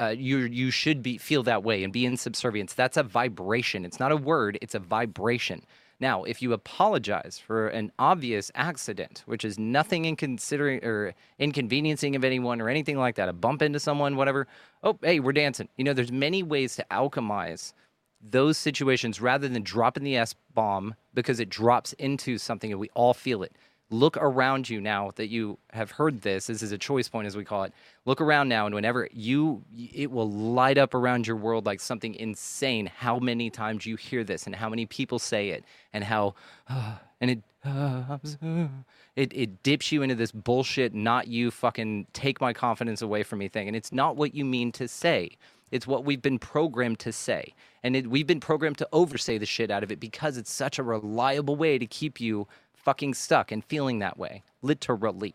[0.00, 2.72] uh, you you should be feel that way and be in subservience.
[2.72, 3.84] That's a vibration.
[3.84, 4.56] It's not a word.
[4.62, 5.66] It's a vibration.
[6.02, 12.16] Now, if you apologize for an obvious accident, which is nothing in considering or inconveniencing
[12.16, 14.48] of anyone or anything like that, a bump into someone, whatever,
[14.82, 15.68] oh, hey, we're dancing.
[15.76, 17.72] You know, there's many ways to alchemize
[18.20, 22.90] those situations rather than dropping the S bomb because it drops into something and we
[22.94, 23.52] all feel it
[23.92, 26.46] look around you now that you have heard this.
[26.46, 27.72] This is a choice point as we call it.
[28.04, 32.14] Look around now and whenever you it will light up around your world like something
[32.14, 32.86] insane.
[32.86, 36.34] How many times you hear this and how many people say it and how
[36.68, 38.18] uh, and it uh,
[39.16, 43.38] it it dips you into this bullshit not you fucking take my confidence away from
[43.40, 43.68] me thing.
[43.68, 45.36] And it's not what you mean to say.
[45.72, 47.54] It's what we've been programmed to say.
[47.82, 50.78] And it, we've been programmed to oversay the shit out of it because it's such
[50.78, 52.46] a reliable way to keep you
[52.82, 55.34] fucking stuck and feeling that way, literally.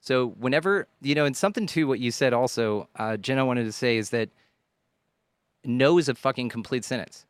[0.00, 3.64] So whenever you know, and something to what you said also, uh, Jen, I wanted
[3.64, 4.28] to say is that
[5.64, 7.26] no is a fucking complete sentence.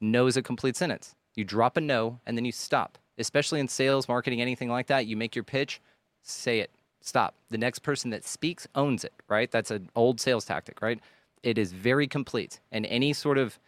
[0.00, 1.14] No is a complete sentence.
[1.34, 2.98] You drop a no and then you stop.
[3.18, 5.80] Especially in sales, marketing, anything like that, you make your pitch,
[6.22, 7.34] say it, stop.
[7.50, 9.50] The next person that speaks owns it, right?
[9.50, 10.98] That's an old sales tactic, right?
[11.42, 12.60] It is very complete.
[12.70, 13.58] And any sort of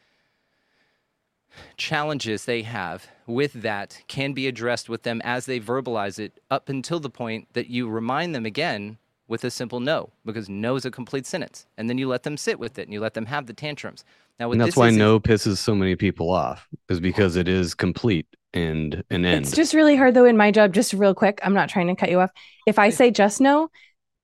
[1.77, 6.69] challenges they have with that can be addressed with them as they verbalize it up
[6.69, 10.85] until the point that you remind them again with a simple no because no is
[10.85, 13.27] a complete sentence and then you let them sit with it and you let them
[13.27, 14.05] have the tantrums
[14.39, 17.49] now And that's this why is- no pisses so many people off, is because it
[17.49, 19.45] is complete and an end.
[19.45, 21.41] It's just really hard though in my job, just real quick.
[21.43, 22.31] I'm not trying to cut you off.
[22.67, 23.71] If I say just no,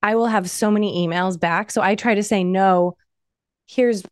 [0.03, 1.71] I will have so many emails back.
[1.71, 2.97] So I try to say no.
[3.67, 4.03] Here's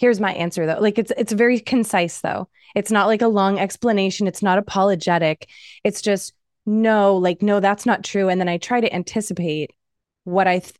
[0.00, 0.80] here's my answer though.
[0.80, 2.48] Like it's it's very concise though.
[2.74, 4.26] It's not like a long explanation.
[4.26, 5.48] It's not apologetic.
[5.84, 6.32] It's just
[6.66, 8.28] no, like no, that's not true.
[8.28, 9.72] And then I try to anticipate
[10.24, 10.74] what I th-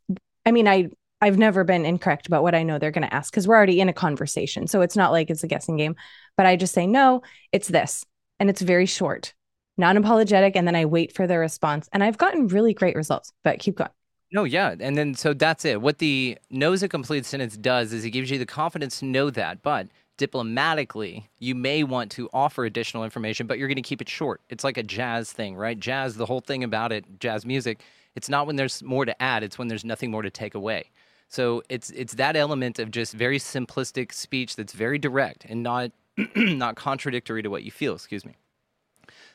[0.45, 0.89] I mean, I
[1.21, 3.79] I've never been incorrect about what I know they're going to ask because we're already
[3.79, 4.65] in a conversation.
[4.65, 5.95] So it's not like it's a guessing game,
[6.35, 8.03] but I just say, no, it's this.
[8.39, 9.35] And it's very short,
[9.77, 10.55] non apologetic.
[10.55, 11.87] And then I wait for their response.
[11.93, 13.91] And I've gotten really great results, but keep going.
[14.31, 14.75] No, yeah.
[14.79, 15.81] And then so that's it.
[15.81, 19.29] What the knows a complete sentence does is it gives you the confidence to know
[19.31, 19.61] that.
[19.61, 24.07] But diplomatically, you may want to offer additional information, but you're going to keep it
[24.09, 24.41] short.
[24.49, 25.77] It's like a jazz thing, right?
[25.77, 27.81] Jazz, the whole thing about it, jazz music,
[28.15, 30.91] it's not when there's more to add, it's when there's nothing more to take away.
[31.27, 35.91] So it's it's that element of just very simplistic speech that's very direct and not
[36.35, 38.35] not contradictory to what you feel, excuse me.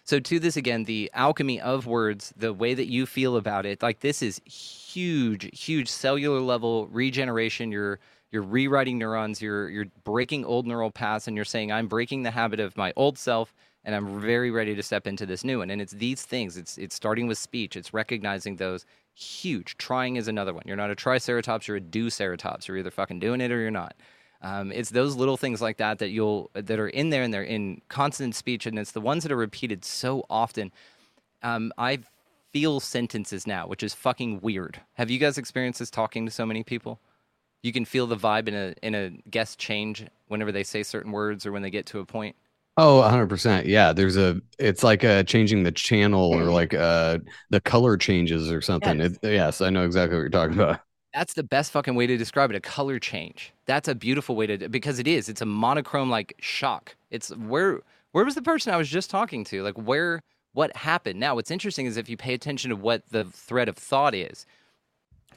[0.07, 3.83] So to this again, the alchemy of words, the way that you feel about it,
[3.83, 7.73] like this is huge, huge cellular level regeneration.
[7.73, 7.99] You're
[8.31, 9.43] you're rewriting neurons.
[9.43, 12.93] You're you're breaking old neural paths, and you're saying I'm breaking the habit of my
[12.95, 13.53] old self,
[13.85, 15.71] and I'm very ready to step into this new one.
[15.71, 16.57] And it's these things.
[16.57, 17.75] It's it's starting with speech.
[17.75, 18.87] It's recognizing those.
[19.15, 19.77] Huge.
[19.77, 20.63] Trying is another one.
[20.67, 21.67] You're not a triceratops.
[21.67, 22.69] You're a do-ceratops.
[22.69, 23.97] You're either fucking doing it or you're not.
[24.43, 27.43] Um, it's those little things like that that you'll that are in there and they're
[27.43, 30.73] in constant speech, and it's the ones that are repeated so often.
[31.43, 32.01] Um, I
[32.53, 34.81] feel sentences now, which is fucking weird.
[34.95, 37.01] Have you guys experienced this talking to so many people?
[37.63, 41.13] You can feel the vibe in a in a guest change whenever they say certain
[41.13, 42.37] words or when they get to a point.
[42.79, 43.67] Oh, 100%.
[43.67, 47.19] Yeah, there's a it's like uh changing the channel or like uh
[47.51, 49.01] the color changes or something.
[49.01, 49.13] Yes.
[49.23, 50.81] It, yes, I know exactly what you're talking about.
[51.17, 52.57] That's the best fucking way to describe it.
[52.57, 53.55] A color change.
[53.65, 55.31] That's a beautiful way to because it is.
[55.31, 56.95] It's a monochrome like shock.
[57.11, 57.81] It's where
[58.13, 59.63] where was the person I was just talking to?
[59.63, 60.21] Like where
[60.53, 61.19] what happened?
[61.19, 64.45] Now what's interesting is if you pay attention to what the thread of thought is,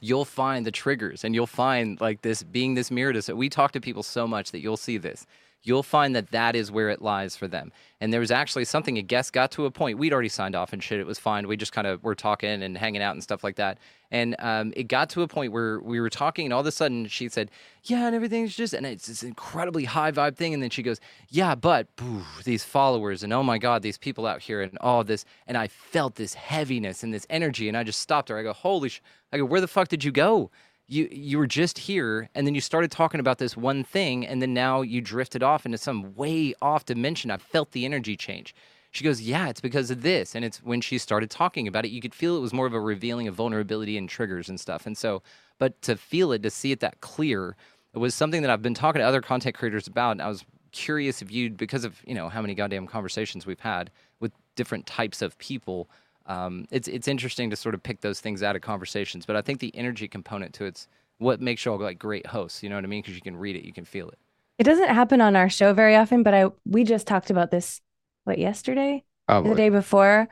[0.00, 3.48] you'll find the triggers and you'll find like this being this mirror to so we
[3.48, 5.26] talk to people so much that you'll see this
[5.62, 7.72] you'll find that that is where it lies for them.
[8.00, 10.72] And there was actually something a guest got to a point we'd already signed off
[10.72, 13.22] and shit it was fine we just kind of were talking and hanging out and
[13.22, 13.78] stuff like that.
[14.10, 16.72] And um, it got to a point where we were talking and all of a
[16.72, 17.50] sudden she said
[17.84, 21.00] yeah and everything's just and it's this incredibly high vibe thing and then she goes
[21.28, 25.04] yeah but boo, these followers and oh my god these people out here and all
[25.04, 28.36] this and i felt this heaviness and this energy and i just stopped her.
[28.36, 29.00] I go holy sh-.
[29.32, 30.50] i go where the fuck did you go
[30.90, 34.42] you you were just here and then you started talking about this one thing and
[34.42, 37.30] then now you drifted off into some way off dimension.
[37.30, 38.54] I felt the energy change.
[38.90, 40.34] She goes yeah it's because of this.
[40.34, 42.74] And it's when she started talking about it you could feel it was more of
[42.74, 44.86] a revealing of vulnerability and triggers and stuff.
[44.86, 45.22] And so
[45.58, 47.56] but to feel it to see it that clear
[47.94, 50.44] it was something that i've been talking to other content creators about and i was
[50.72, 54.86] curious if you because of you know how many goddamn conversations we've had with different
[54.86, 55.88] types of people
[56.30, 59.26] um, it's it's interesting to sort of pick those things out of conversations.
[59.26, 60.86] But I think the energy component to it's
[61.18, 62.62] what makes you all like great hosts.
[62.62, 63.02] You know what I mean?
[63.02, 64.18] Because you can read it, you can feel it.
[64.56, 67.80] It doesn't happen on our show very often, but I we just talked about this
[68.24, 70.28] what yesterday, or the day before,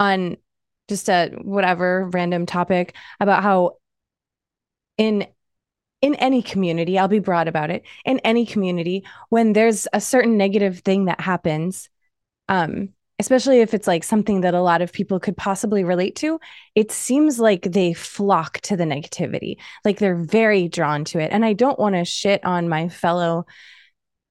[0.00, 0.38] on
[0.88, 3.72] just a whatever random topic about how
[4.96, 5.26] in
[6.00, 7.84] in any community, I'll be broad about it.
[8.06, 11.90] In any community, when there's a certain negative thing that happens,
[12.48, 12.88] um,
[13.22, 16.40] especially if it's like something that a lot of people could possibly relate to,
[16.74, 19.58] it seems like they flock to the negativity.
[19.84, 21.30] Like they're very drawn to it.
[21.30, 23.46] And I don't want to shit on my fellow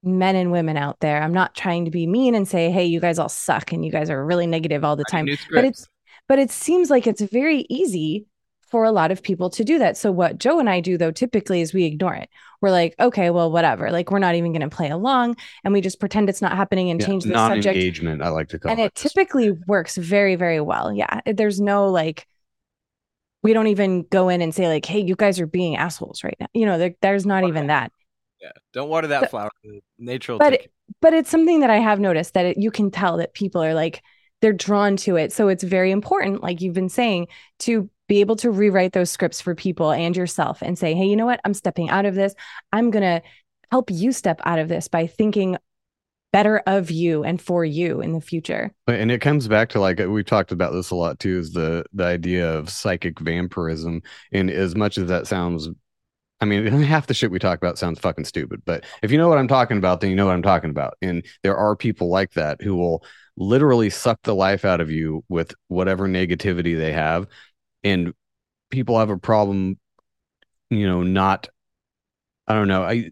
[0.02, 1.22] men and women out there.
[1.22, 3.90] I'm not trying to be mean and say, hey, you guys all suck and you
[3.90, 5.26] guys are really negative all the time.
[5.50, 5.88] But it's
[6.28, 8.26] but it seems like it's very easy
[8.70, 9.96] for a lot of people to do that.
[9.96, 12.28] So what Joe and I do though typically is we ignore it.
[12.62, 13.90] We're like, okay, well, whatever.
[13.90, 16.88] Like we're not even going to play along and we just pretend it's not happening
[16.90, 17.66] and Yeah, change the subject.
[17.66, 18.84] non-engagement, I like to call And it.
[18.84, 20.92] it typically works very, very well.
[20.94, 21.20] Yeah.
[21.26, 22.26] There's no like
[23.42, 26.36] we don't even go in and say like, hey, you guys are being assholes right
[26.38, 26.46] now.
[26.54, 27.90] You know, there, there's not even that.
[28.40, 29.50] yeah, don't water that But- flower.
[29.98, 32.90] Nature will but it, but it's something that I have noticed that it, you can
[32.90, 34.02] tell that people are like
[34.40, 35.32] they're drawn to it.
[35.32, 37.28] So it's very important, like you've been saying,
[37.60, 41.16] to be able to rewrite those scripts for people and yourself and say, hey, you
[41.16, 41.40] know what?
[41.46, 42.34] I'm stepping out of this.
[42.70, 43.22] I'm gonna
[43.70, 45.56] help you step out of this by thinking
[46.30, 48.70] better of you and for you in the future.
[48.86, 51.54] And it comes back to like uh, we've talked about this a lot too, is
[51.54, 54.02] the the idea of psychic vampirism.
[54.30, 55.70] And as much as that sounds,
[56.42, 58.60] I mean, half the shit we talk about sounds fucking stupid.
[58.66, 60.98] But if you know what I'm talking about, then you know what I'm talking about.
[61.00, 63.02] And there are people like that who will
[63.38, 67.26] literally suck the life out of you with whatever negativity they have.
[67.84, 68.14] And
[68.70, 69.78] people have a problem,
[70.70, 71.48] you know, not.
[72.46, 72.82] I don't know.
[72.82, 73.10] I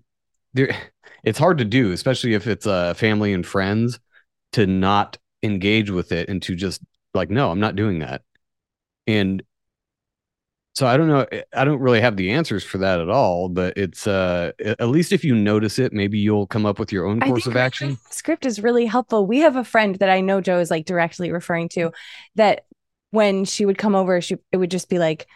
[0.54, 0.74] there.
[1.22, 4.00] It's hard to do, especially if it's uh, family and friends,
[4.52, 6.82] to not engage with it and to just
[7.14, 8.22] like no i'm not doing that
[9.06, 9.42] and
[10.74, 13.76] so i don't know i don't really have the answers for that at all but
[13.76, 17.20] it's uh at least if you notice it maybe you'll come up with your own
[17.20, 19.26] course of action Script is really helpful.
[19.26, 21.90] We have a friend that I know Joe is like directly referring to
[22.34, 22.66] that
[23.11, 25.26] when she would come over, she it would just be like,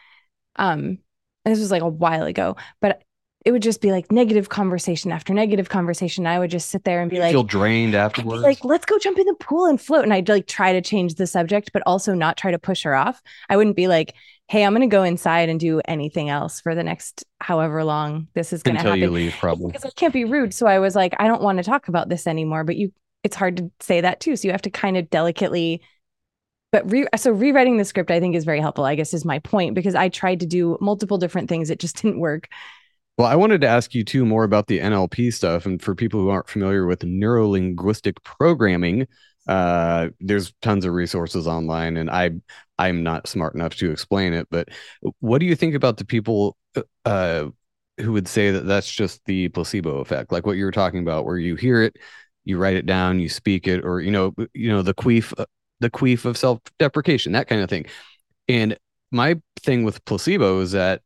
[0.57, 0.99] um,
[1.45, 3.03] and this was like a while ago, but
[3.45, 6.27] it would just be like negative conversation after negative conversation.
[6.27, 8.99] I would just sit there and be you like, feel drained afterwards like, let's go
[8.99, 10.05] jump in the pool and float.
[10.05, 12.95] And I'd like try to change the subject, but also not try to push her
[12.95, 13.20] off.
[13.51, 14.14] I wouldn't be like,
[14.49, 18.29] hey, I'm going to go inside and do anything else for the next however long
[18.35, 20.55] this is going to until happen you leave probably because I can't be rude.
[20.55, 22.64] So I was like, I don't want to talk about this anymore.
[22.64, 24.37] But you, it's hard to say that too.
[24.37, 25.83] So you have to kind of delicately.
[26.75, 28.85] But re- so rewriting the script, I think, is very helpful.
[28.85, 31.70] I guess is my point because I tried to do multiple different things.
[31.70, 32.49] It just didn't work.
[33.18, 36.20] well i wanted to ask you too more about the nlp stuff and for people
[36.20, 39.07] who aren't familiar with neuro linguistic programming
[39.47, 42.31] Uh, there's tons of resources online, and I
[42.79, 44.49] I'm not smart enough to explain it.
[44.51, 44.68] But
[45.20, 46.57] what do you think about the people
[47.05, 47.51] uh,
[48.01, 51.27] who would say that that's just the placebo effect, like what you were talking about,
[51.27, 51.97] where you hear it,
[52.47, 55.33] you write it down, you speak it, or you know, you know, the queef,
[55.81, 57.87] the queef of self-deprecation, that kind of thing.
[58.49, 58.77] And
[59.11, 61.03] my thing with placebo is that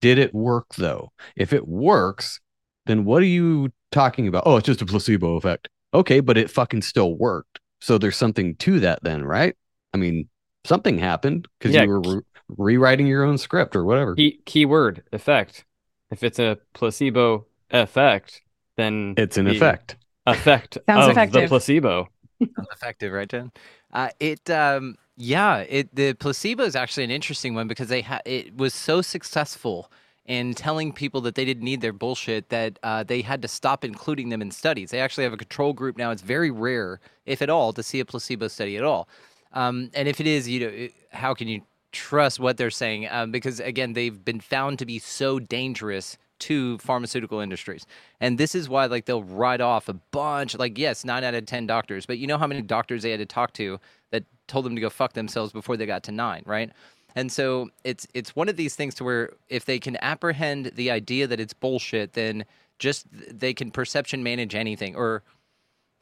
[0.00, 1.12] did it work though?
[1.36, 2.40] If it works,
[2.86, 4.44] then what are you talking about?
[4.46, 5.68] Oh, it's just a placebo effect.
[5.92, 7.60] Okay, but it fucking still worked.
[7.80, 9.56] So there's something to that then, right?
[9.92, 10.28] I mean,
[10.64, 12.22] something happened because Yeah, you were re-
[12.56, 14.14] rewriting your own script or whatever.
[14.14, 15.64] Key word effect.
[16.10, 18.42] If it's a placebo effect,
[18.76, 19.96] then It's an the effect.
[20.26, 22.08] Effect Sounds of the placebo.
[22.40, 23.52] Sounds effective, right, Jen?
[23.92, 28.20] Uh, it, um, yeah, it the placebo is actually an interesting one because they ha-
[28.24, 29.90] it was so successful
[30.26, 33.84] in telling people that they didn't need their bullshit that uh, they had to stop
[33.84, 34.90] including them in studies.
[34.90, 36.10] They actually have a control group now.
[36.12, 39.08] It's very rare, if at all, to see a placebo study at all.
[39.52, 43.08] Um, and if it is, you know, it- how can you trust what they're saying?
[43.10, 47.86] Um, because again, they've been found to be so dangerous to pharmaceutical industries.
[48.20, 51.46] And this is why like they'll write off a bunch like yes, 9 out of
[51.46, 53.78] 10 doctors, but you know how many doctors they had to talk to
[54.10, 56.70] that told them to go fuck themselves before they got to 9, right?
[57.16, 60.90] And so it's it's one of these things to where if they can apprehend the
[60.90, 62.44] idea that it's bullshit, then
[62.80, 65.22] just they can perception manage anything or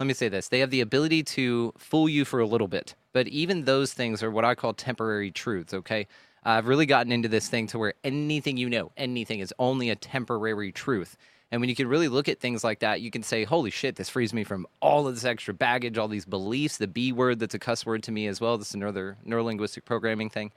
[0.00, 2.94] let me say this they have the ability to fool you for a little bit
[3.12, 6.06] but even those things are what i call temporary truths okay
[6.44, 9.96] i've really gotten into this thing to where anything you know anything is only a
[9.96, 11.16] temporary truth.
[11.50, 13.96] And when you can really look at things like that you can say holy shit
[13.96, 17.38] this frees me from all of this extra baggage all these beliefs the b word
[17.38, 20.52] that's a cuss word to me as well this is another neurolinguistic programming thing.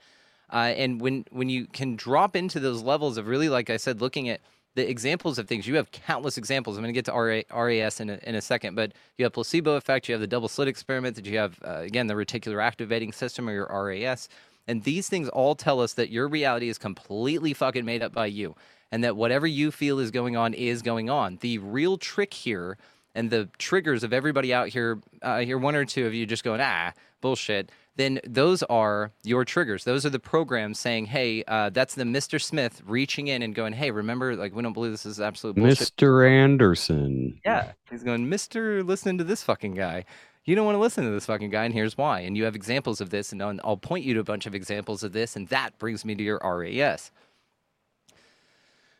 [0.52, 4.00] Uh, and when when you can drop into those levels of really, like I said,
[4.00, 4.40] looking at
[4.74, 6.76] the examples of things, you have countless examples.
[6.76, 9.32] I'm going to get to RA, RAS in a, in a second, but you have
[9.32, 12.62] placebo effect, you have the double slit experiment, that you have uh, again the reticular
[12.62, 14.28] activating system or your RAS,
[14.66, 18.26] and these things all tell us that your reality is completely fucking made up by
[18.26, 18.54] you,
[18.90, 21.38] and that whatever you feel is going on is going on.
[21.40, 22.76] The real trick here
[23.14, 26.26] and the triggers of everybody out here, uh, I hear one or two of you
[26.26, 29.84] just going, ah, bullshit, then those are your triggers.
[29.84, 32.40] Those are the programs saying, hey, uh, that's the Mr.
[32.40, 35.94] Smith reaching in and going, hey, remember, like, we don't believe this is absolute bullshit.
[35.96, 36.28] Mr.
[36.28, 37.38] Anderson.
[37.44, 37.72] Yeah.
[37.90, 38.86] He's going, Mr.
[38.86, 40.04] Listen to this fucking guy.
[40.44, 42.20] You don't want to listen to this fucking guy, and here's why.
[42.20, 45.02] And you have examples of this, and I'll- point you to a bunch of examples
[45.02, 47.10] of this, and that brings me to your RAS.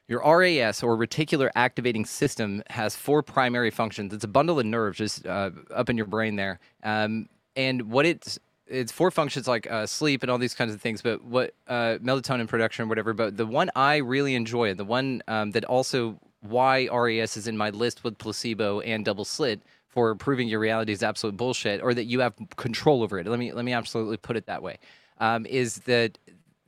[0.06, 4.12] Your RAS or reticular activating system has four primary functions.
[4.12, 6.60] It's a bundle of nerves just uh, up in your brain there.
[6.82, 10.80] Um, and what it's it's four functions like uh, sleep and all these kinds of
[10.80, 13.12] things, but what uh, melatonin production, whatever.
[13.12, 17.56] But the one I really enjoy, the one um, that also why RAS is in
[17.56, 19.60] my list with placebo and double slit
[19.92, 23.26] for proving your reality is absolute bullshit, or that you have control over it.
[23.26, 24.78] Let me let me absolutely put it that way.
[25.18, 26.18] Um, is that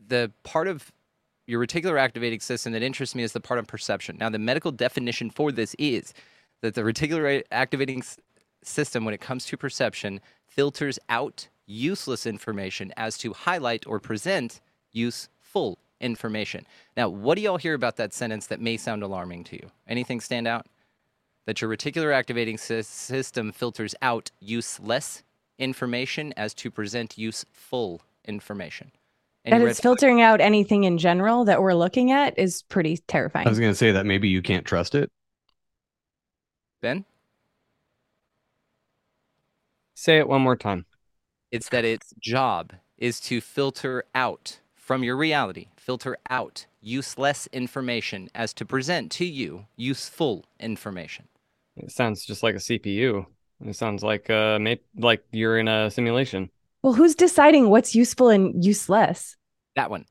[0.07, 0.93] the part of
[1.47, 4.17] your reticular activating system that interests me is the part of perception.
[4.19, 6.15] Now, the medical definition for this is
[6.63, 8.03] that the reticular activating
[8.63, 14.61] system, when it comes to perception, filters out useless information as to highlight or present
[14.93, 16.67] useful information.
[16.97, 19.71] Now, what do y'all hear about that sentence that may sound alarming to you?
[19.89, 20.67] Anything stand out?
[21.47, 25.23] That your reticular activating sys- system filters out useless
[25.59, 28.91] information as to present useful information.
[29.45, 33.47] That it's filtering out anything in general that we're looking at is pretty terrifying.
[33.47, 35.11] I was going to say that maybe you can't trust it.
[36.81, 37.05] Ben?
[39.95, 40.87] Say it one more time.
[41.51, 48.29] It's that its job is to filter out from your reality, filter out useless information
[48.35, 51.29] as to present to you useful information.
[51.77, 53.27] It sounds just like a CPU.
[53.65, 56.51] It sounds like uh, may- like you're in a simulation.
[56.83, 59.37] well, who's deciding what's useful and useless?
[59.77, 60.05] That one.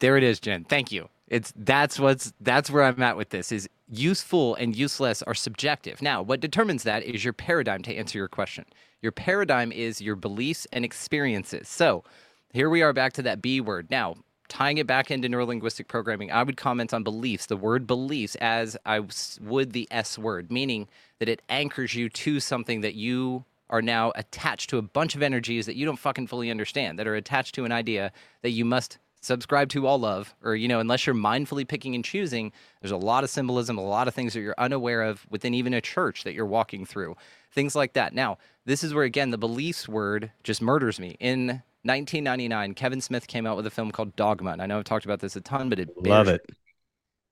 [0.00, 0.64] There it is, Jen.
[0.64, 1.08] Thank you.
[1.28, 6.00] It's that's what's that's where I'm at with this is useful and useless are subjective.
[6.02, 8.64] Now, what determines that is your paradigm to answer your question.
[9.02, 11.68] Your paradigm is your beliefs and experiences.
[11.68, 12.04] So,
[12.52, 13.90] here we are back to that B word.
[13.90, 14.16] Now,
[14.48, 18.76] tying it back into neurolinguistic programming, I would comment on beliefs, the word beliefs, as
[18.86, 19.00] I
[19.40, 20.88] would the S word, meaning
[21.18, 25.22] that it anchors you to something that you are now attached to a bunch of
[25.22, 28.10] energies that you don't fucking fully understand, that are attached to an idea
[28.42, 32.04] that you must subscribe to all of, or, you know, unless you're mindfully picking and
[32.04, 35.54] choosing, there's a lot of symbolism, a lot of things that you're unaware of within
[35.54, 37.16] even a church that you're walking through,
[37.50, 38.14] things like that.
[38.14, 41.16] Now, this is where, again, the beliefs word just murders me.
[41.18, 44.50] In 1999, Kevin Smith came out with a film called Dogma.
[44.50, 46.44] And I know I've talked about this a ton, but it Love it.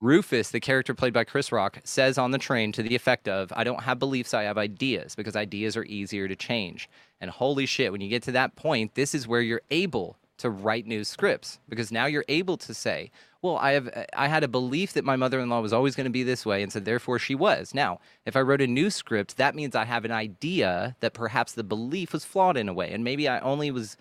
[0.00, 3.52] Rufus, the character played by Chris Rock, says on the train to the effect of,
[3.56, 6.88] I don't have beliefs, I have ideas, because ideas are easier to change.
[7.20, 10.50] And holy shit, when you get to that point, this is where you're able to
[10.50, 13.10] write new scripts because now you're able to say,
[13.42, 16.22] well, I have I had a belief that my mother-in-law was always going to be
[16.22, 17.74] this way and so therefore she was.
[17.74, 21.52] Now, if I wrote a new script, that means I have an idea that perhaps
[21.52, 23.96] the belief was flawed in a way and maybe I only was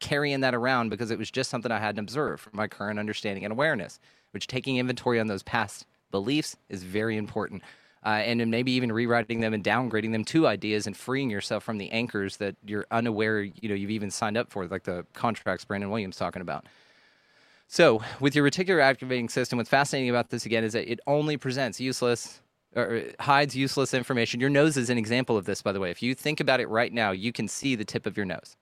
[0.00, 3.44] carrying that around because it was just something I hadn't observed from my current understanding
[3.44, 3.98] and awareness,
[4.32, 7.62] which taking inventory on those past beliefs is very important.
[8.04, 11.64] Uh, and then maybe even rewriting them and downgrading them to ideas and freeing yourself
[11.64, 15.04] from the anchors that you're unaware you know you've even signed up for, like the
[15.14, 16.66] contracts Brandon Williams talking about.
[17.66, 21.36] So, with your reticular activating system, what's fascinating about this again is that it only
[21.36, 22.40] presents useless
[22.76, 24.40] or hides useless information.
[24.40, 25.90] Your nose is an example of this, by the way.
[25.90, 28.56] If you think about it right now, you can see the tip of your nose.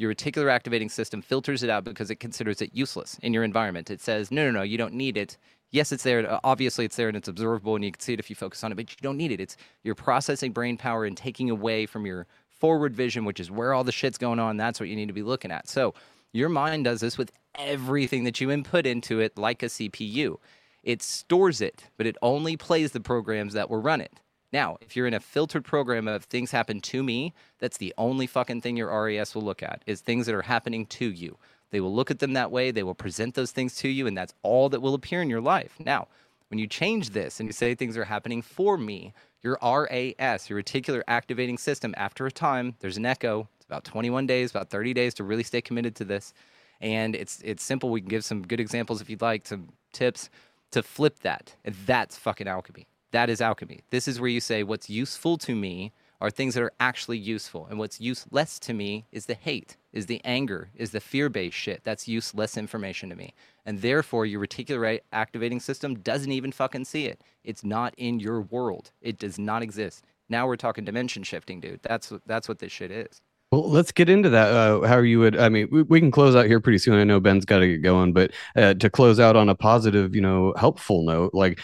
[0.00, 3.90] Your reticular activating system filters it out because it considers it useless in your environment.
[3.90, 5.36] It says, no, no, no, you don't need it.
[5.72, 6.26] Yes, it's there.
[6.26, 8.64] uh, Obviously, it's there and it's observable and you can see it if you focus
[8.64, 9.40] on it, but you don't need it.
[9.40, 13.74] It's you're processing brain power and taking away from your forward vision, which is where
[13.74, 14.56] all the shit's going on.
[14.56, 15.68] That's what you need to be looking at.
[15.68, 15.92] So,
[16.32, 20.36] your mind does this with everything that you input into it, like a CPU.
[20.82, 24.14] It stores it, but it only plays the programs that will run it.
[24.52, 28.26] Now, if you're in a filtered program of things happen to me, that's the only
[28.26, 31.36] fucking thing your RAS will look at is things that are happening to you.
[31.70, 34.16] They will look at them that way, they will present those things to you, and
[34.16, 35.74] that's all that will appear in your life.
[35.78, 36.08] Now,
[36.48, 40.60] when you change this and you say things are happening for me, your RAS, your
[40.60, 43.48] reticular activating system, after a time, there's an echo.
[43.56, 46.34] It's about 21 days, about 30 days to really stay committed to this.
[46.80, 47.90] And it's it's simple.
[47.90, 50.28] We can give some good examples if you'd like, some tips
[50.72, 51.54] to flip that.
[51.64, 52.86] And that's fucking alchemy.
[53.12, 53.80] That is alchemy.
[53.90, 57.66] This is where you say what's useful to me are things that are actually useful.
[57.70, 61.56] And what's useless to me is the hate, is the anger, is the fear based
[61.56, 61.82] shit.
[61.82, 63.34] That's useless information to me.
[63.64, 67.22] And therefore, your reticular activating system doesn't even fucking see it.
[67.42, 70.04] It's not in your world, it does not exist.
[70.28, 71.80] Now we're talking dimension shifting, dude.
[71.82, 73.20] That's, that's what this shit is.
[73.50, 74.52] Well, let's get into that.
[74.52, 76.94] Uh, how you would, I mean, we, we can close out here pretty soon.
[76.94, 80.14] I know Ben's got to get going, but uh, to close out on a positive,
[80.14, 81.60] you know, helpful note, like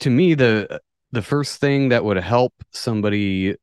[0.00, 0.80] to me, the
[1.12, 3.54] the first thing that would help somebody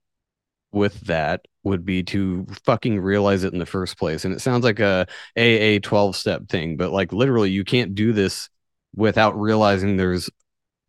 [0.71, 4.25] with that would be to fucking realize it in the first place.
[4.25, 5.05] And it sounds like a
[5.37, 8.49] AA 12 step thing, but like literally, you can't do this
[8.95, 10.29] without realizing there's,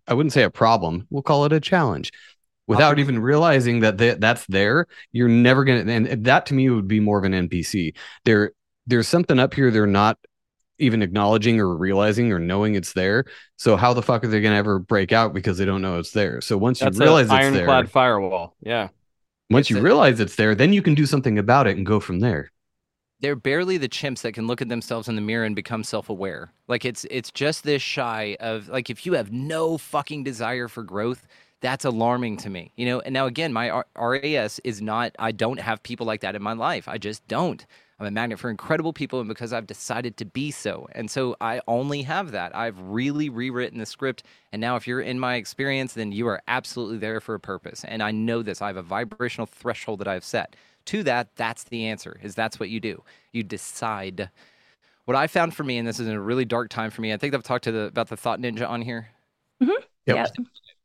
[0.06, 1.06] I wouldn't say a problem.
[1.10, 2.10] We'll call it a challenge.
[2.68, 3.00] Without uh-huh.
[3.00, 5.92] even realizing that th- that's there, you're never gonna.
[5.92, 7.96] And that to me would be more of an NPC.
[8.24, 8.52] There,
[8.86, 10.16] there's something up here they're not
[10.78, 13.24] even acknowledging or realizing or knowing it's there.
[13.56, 16.12] So how the fuck are they gonna ever break out because they don't know it's
[16.12, 16.40] there?
[16.40, 18.56] So once That's you realize an it's there, ironclad firewall.
[18.60, 18.88] Yeah.
[19.50, 21.86] once It's you a- realize it's there, then you can do something about it and
[21.86, 22.50] go from there.
[23.20, 26.52] they're barely the chimps that can look at themselves in the mirror and become self-aware.
[26.68, 30.82] Like it's it's just this shy of like if you have no fucking desire for
[30.82, 31.26] growth,
[31.60, 32.72] that's alarming to me.
[32.76, 36.20] You know, and now again, my R- RAS is not I don't have people like
[36.22, 36.88] that in my life.
[36.88, 37.64] I just don't.
[38.02, 40.88] I'm a magnet for incredible people and because I've decided to be so.
[40.92, 42.54] And so I only have that.
[42.54, 46.42] I've really rewritten the script and now if you're in my experience then you are
[46.48, 47.84] absolutely there for a purpose.
[47.84, 48.60] And I know this.
[48.60, 52.18] I have a vibrational threshold that I've set to that, that's the answer.
[52.22, 53.02] Is that's what you do.
[53.32, 54.30] You decide.
[55.04, 57.12] What I found for me, and this is in a really dark time for me,
[57.12, 59.08] I think I've talked to the about the Thought Ninja on here.
[59.62, 59.82] Mm-hmm.
[60.06, 60.16] Yep.
[60.16, 60.26] Yeah.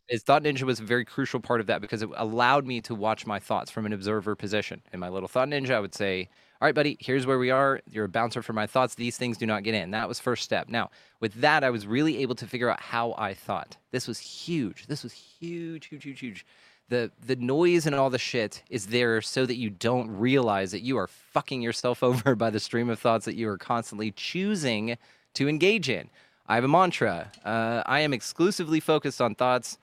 [0.10, 2.96] Is Thought Ninja was a very crucial part of that because it allowed me to
[2.96, 4.82] watch my thoughts from an observer position.
[4.94, 6.30] In my little Thought Ninja, I would say,
[6.62, 7.82] "All right, buddy, here's where we are.
[7.90, 8.96] You're a bouncer for my thoughts.
[8.96, 10.70] These things do not get in." That was first step.
[10.70, 10.90] Now,
[11.20, 13.78] with that, I was really able to figure out how I thought.
[13.92, 14.88] This was huge.
[14.88, 16.46] This was huge, huge, huge, huge
[16.90, 20.82] the the noise and all the shit is there so that you don't realize that
[20.82, 24.98] you are fucking yourself over by the stream of thoughts that you are constantly choosing
[25.34, 26.10] to engage in.
[26.48, 27.32] I have a mantra.
[27.44, 29.78] Uh, I am exclusively focused on thoughts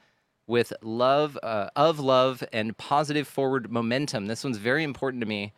[0.47, 4.27] with love, uh, of love, and positive forward momentum.
[4.27, 5.53] This one's very important to me.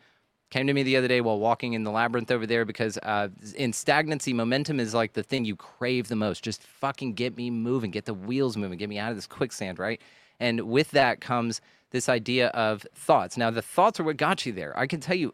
[0.49, 3.27] Came to me the other day while walking in the labyrinth over there because uh,
[3.55, 6.41] in stagnancy, momentum is like the thing you crave the most.
[6.41, 9.77] Just fucking get me moving, get the wheels moving, get me out of this quicksand,
[9.77, 9.99] right?
[10.39, 11.59] And with that comes
[11.91, 13.35] this idea of thoughts.
[13.35, 14.77] Now, the thoughts are what got you there.
[14.77, 15.33] I can tell you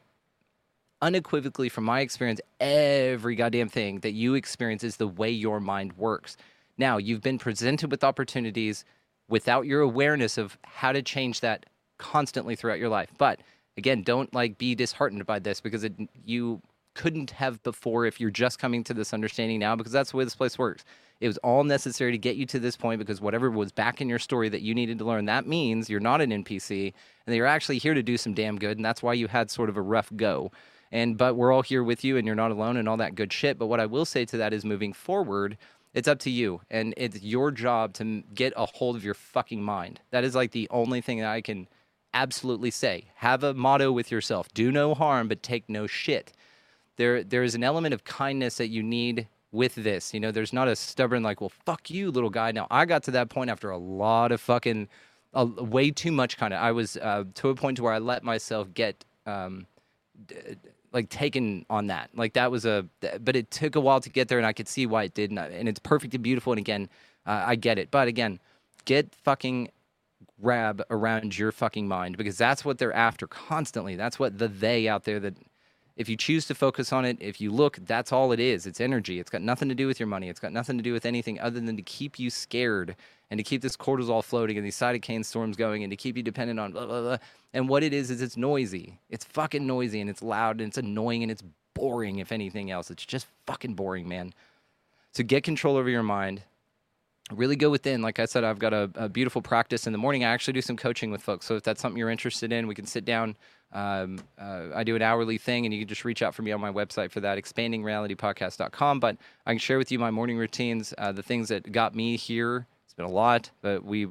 [1.01, 5.93] unequivocally from my experience, every goddamn thing that you experience is the way your mind
[5.93, 6.37] works.
[6.77, 8.83] Now, you've been presented with opportunities
[9.27, 11.65] without your awareness of how to change that
[11.97, 13.11] constantly throughout your life.
[13.17, 13.41] But
[13.77, 15.93] again, don't like be disheartened by this because it,
[16.25, 16.61] you
[16.95, 20.23] couldn't have before if you're just coming to this understanding now because that's the way
[20.23, 20.83] this place works.
[21.21, 24.09] It was all necessary to get you to this point because whatever was back in
[24.09, 26.93] your story that you needed to learn, that means you're not an NPC
[27.25, 28.77] and you're actually here to do some damn good.
[28.77, 30.51] And that's why you had sort of a rough go.
[30.91, 33.31] And but we're all here with you and you're not alone and all that good
[33.33, 33.57] shit.
[33.57, 35.57] But what I will say to that is moving forward,
[35.93, 39.61] It's up to you, and it's your job to get a hold of your fucking
[39.63, 40.01] mind.
[40.11, 41.67] That is like the only thing that I can
[42.13, 43.05] absolutely say.
[43.15, 46.33] Have a motto with yourself: do no harm, but take no shit.
[46.97, 50.13] There, there is an element of kindness that you need with this.
[50.13, 52.51] You know, there's not a stubborn like, well, fuck you, little guy.
[52.51, 54.89] Now I got to that point after a lot of fucking,
[55.33, 56.61] uh, way too much kind of.
[56.61, 59.05] I was uh, to a point where I let myself get.
[59.25, 59.67] Um,
[60.93, 62.11] like taken on that.
[62.13, 62.85] Like that was a,
[63.19, 65.37] but it took a while to get there, and I could see why it didn't.
[65.39, 66.53] And it's perfect and beautiful.
[66.53, 66.87] And again,
[67.25, 67.89] uh, I get it.
[67.91, 68.39] But again,
[68.85, 69.69] get fucking
[70.41, 73.95] grab around your fucking mind because that's what they're after constantly.
[73.95, 75.35] That's what the they out there that.
[75.95, 78.65] If you choose to focus on it, if you look, that's all it is.
[78.65, 79.19] It's energy.
[79.19, 80.27] It's got nothing to do with your money.
[80.27, 82.95] It's got nothing to do with anything other than to keep you scared
[83.29, 86.23] and to keep this cortisol floating and these cytokine storms going and to keep you
[86.23, 87.17] dependent on blah, blah, blah.
[87.53, 88.99] And what it is, is it's noisy.
[89.11, 91.43] It's fucking noisy and it's loud and it's annoying and it's
[91.75, 92.89] boring, if anything else.
[92.89, 94.33] It's just fucking boring, man.
[95.11, 96.41] So get control over your mind.
[97.35, 98.01] Really go within.
[98.01, 100.23] Like I said, I've got a, a beautiful practice in the morning.
[100.23, 101.45] I actually do some coaching with folks.
[101.45, 103.35] So if that's something you're interested in, we can sit down.
[103.71, 106.51] Um, uh, I do an hourly thing, and you can just reach out for me
[106.51, 108.99] on my website for that, expandingrealitypodcast.com.
[108.99, 112.15] But I can share with you my morning routines, uh, the things that got me
[112.15, 112.67] here.
[112.85, 114.07] It's been a lot, but we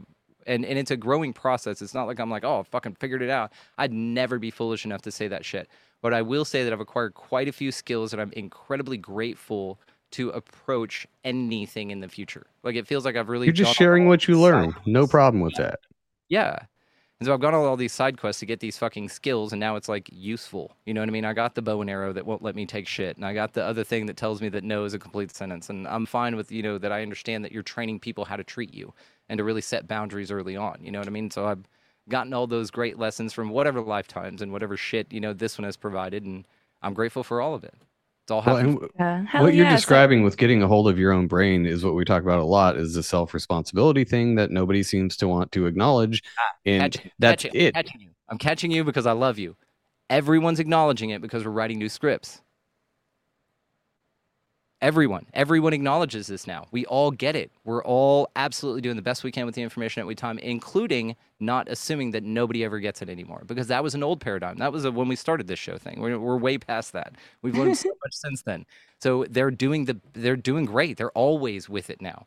[0.47, 1.81] and and it's a growing process.
[1.83, 3.53] It's not like I'm like, oh, I fucking figured it out.
[3.79, 5.68] I'd never be foolish enough to say that shit.
[6.01, 9.79] But I will say that I've acquired quite a few skills that I'm incredibly grateful
[10.13, 12.47] to approach anything in the future.
[12.63, 14.75] Like it feels like I've really You're just sharing what you learn.
[14.87, 15.81] No problem with that.
[16.29, 16.59] Yeah.
[17.21, 19.61] And so I've gone on all these side quests to get these fucking skills, and
[19.61, 20.75] now it's like useful.
[20.87, 21.25] You know what I mean?
[21.25, 23.53] I got the bow and arrow that won't let me take shit, and I got
[23.53, 25.71] the other thing that tells me that no is a complete sentence.
[25.71, 28.43] And I'm fine with, you know, that I understand that you're training people how to
[28.43, 28.93] treat you
[29.29, 30.79] and to really set boundaries early on.
[30.83, 31.31] You know what I mean?
[31.31, 31.63] So I've
[32.09, 35.65] gotten all those great lessons from whatever lifetimes and whatever shit, you know, this one
[35.65, 36.45] has provided, and
[36.83, 37.75] I'm grateful for all of it.
[38.39, 38.78] It's all Well, happened.
[38.80, 39.30] and Yeah.
[39.30, 41.85] Hell what you're yeah, so- describing with getting a hold of your own brain is
[41.85, 45.28] what we talk about a lot is the self responsibility thing that nobody seems to
[45.28, 46.22] want to acknowledge.
[46.39, 47.74] Ah, and Catching- that's catching- it.
[47.74, 48.11] Catching you.
[48.28, 49.57] I'm catching you because I love you.
[50.11, 52.41] Everyone's acknowledging it because we're writing new scripts.
[54.83, 56.66] Everyone, everyone acknowledges this now.
[56.72, 57.53] We all get it.
[57.64, 61.14] We're all absolutely doing the best we can with the information at we time, including
[61.39, 64.57] not assuming that nobody ever gets it anymore, because that was an old paradigm.
[64.57, 66.01] That was a, when we started this show thing.
[66.01, 67.12] We're, we're way past that.
[67.43, 68.66] We've learned so much since then.
[69.01, 70.97] So they're doing the they're doing great.
[70.97, 72.26] They're always with it now.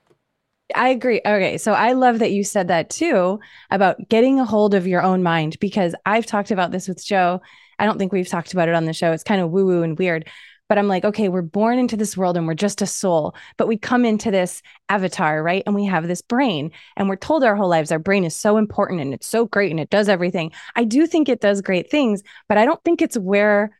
[0.73, 1.19] I agree.
[1.25, 1.57] Okay.
[1.57, 5.23] So I love that you said that too about getting a hold of your own
[5.23, 7.41] mind because I've talked about this with Joe.
[7.79, 9.11] I don't think we've talked about it on the show.
[9.11, 10.29] It's kind of woo woo and weird.
[10.67, 13.67] But I'm like, okay, we're born into this world and we're just a soul, but
[13.67, 15.61] we come into this avatar, right?
[15.65, 18.57] And we have this brain, and we're told our whole lives our brain is so
[18.57, 20.51] important and it's so great and it does everything.
[20.75, 23.77] I do think it does great things, but I don't think it's where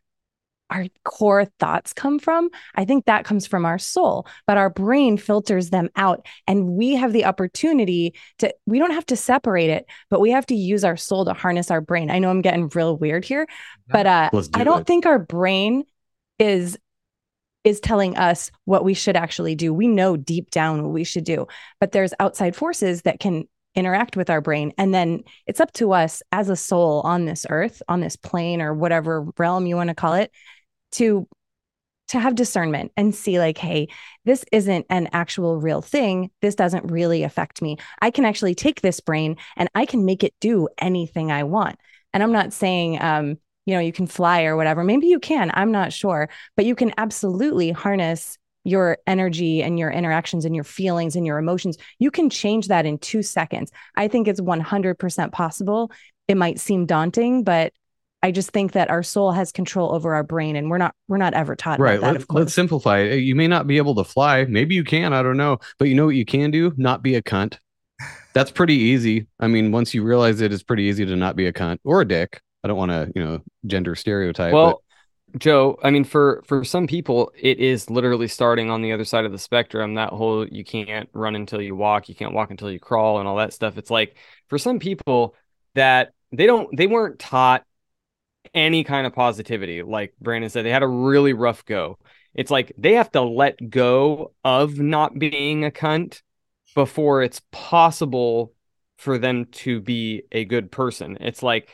[0.68, 2.50] our core thoughts come from.
[2.74, 6.26] I think that comes from our soul, but our brain filters them out.
[6.48, 10.46] And we have the opportunity to, we don't have to separate it, but we have
[10.46, 12.10] to use our soul to harness our brain.
[12.10, 13.46] I know I'm getting real weird here,
[13.92, 14.86] but uh, do I don't it.
[14.88, 15.84] think our brain
[16.38, 16.78] is
[17.64, 19.74] is telling us what we should actually do.
[19.74, 21.48] We know deep down what we should do,
[21.80, 24.72] but there's outside forces that can interact with our brain.
[24.78, 28.62] And then it's up to us as a soul on this earth, on this plane
[28.62, 30.30] or whatever realm you want to call it
[30.92, 31.28] to
[32.08, 33.88] to have discernment and see like hey
[34.24, 36.30] this isn't an actual real thing.
[36.40, 37.78] This doesn't really affect me.
[38.00, 41.78] I can actually take this brain and i can make it do anything i want.
[42.12, 45.50] And i'm not saying um you know you can fly or whatever maybe you can
[45.54, 50.64] i'm not sure but you can absolutely harness your energy and your interactions and your
[50.64, 55.32] feelings and your emotions you can change that in 2 seconds i think it's 100%
[55.32, 55.90] possible
[56.28, 57.72] it might seem daunting but
[58.22, 61.18] I just think that our soul has control over our brain, and we're not we're
[61.18, 62.00] not ever taught Right.
[62.00, 62.06] that.
[62.06, 63.18] Let, Of course, let's simplify it.
[63.18, 64.44] You may not be able to fly.
[64.46, 65.12] Maybe you can.
[65.12, 65.58] I don't know.
[65.78, 66.72] But you know what you can do?
[66.76, 67.58] Not be a cunt.
[68.34, 69.28] That's pretty easy.
[69.38, 72.00] I mean, once you realize it, it's pretty easy to not be a cunt or
[72.00, 72.40] a dick.
[72.66, 74.52] I don't want to, you know, gender stereotype.
[74.52, 74.82] Well,
[75.38, 79.24] Joe, I mean, for for some people, it is literally starting on the other side
[79.24, 79.94] of the spectrum.
[79.94, 83.28] That whole you can't run until you walk, you can't walk until you crawl, and
[83.28, 83.78] all that stuff.
[83.78, 84.16] It's like
[84.48, 85.36] for some people
[85.76, 87.64] that they don't, they weren't taught
[88.52, 89.82] any kind of positivity.
[89.84, 91.98] Like Brandon said, they had a really rough go.
[92.34, 96.20] It's like they have to let go of not being a cunt
[96.74, 98.54] before it's possible
[98.98, 101.18] for them to be a good person.
[101.20, 101.68] It's like,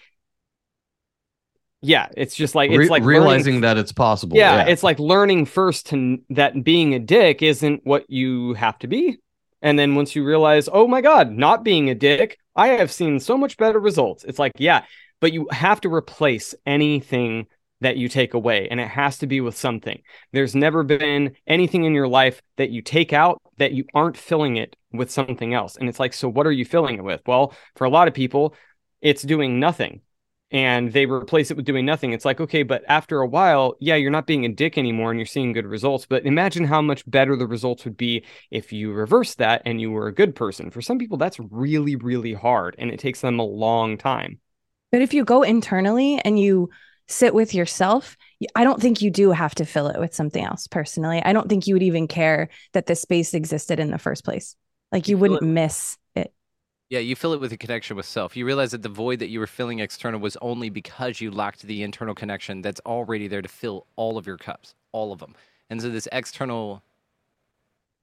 [1.83, 4.37] yeah, it's just like it's re- like realizing learning, that it's possible.
[4.37, 8.87] yeah, it's like learning first to that being a dick isn't what you have to
[8.87, 9.19] be.
[9.61, 13.21] And then once you realize, oh my God, not being a dick, I have seen
[13.21, 14.25] so much better results.
[14.25, 14.85] It's like, yeah,
[15.21, 17.47] but you have to replace anything
[17.81, 20.01] that you take away, and it has to be with something.
[20.33, 24.57] There's never been anything in your life that you take out that you aren't filling
[24.57, 25.77] it with something else.
[25.77, 27.23] And it's like, so what are you filling it with?
[27.27, 28.55] Well, for a lot of people,
[29.01, 30.01] it's doing nothing
[30.53, 32.13] and they replace it with doing nothing.
[32.13, 35.19] It's like, okay, but after a while, yeah, you're not being a dick anymore and
[35.19, 36.07] you're seeing good results.
[36.07, 39.91] But imagine how much better the results would be if you reverse that and you
[39.91, 40.71] were a good person.
[40.71, 44.39] For some people, that's really, really hard and it takes them a long time.
[44.93, 46.69] But if you go internally and you
[47.09, 48.17] sit with yourself,
[48.55, 51.23] I don't think you do have to fill it with something else personally.
[51.25, 54.55] I don't think you would even care that this space existed in the first place.
[54.93, 56.33] Like you You wouldn't miss it.
[56.93, 58.37] Yeah, you fill it with a connection with self.
[58.37, 61.63] You realize that the void that you were filling external was only because you lacked
[61.63, 65.35] the internal connection that's already there to fill all of your cups, all of them.
[65.71, 66.83] And so this external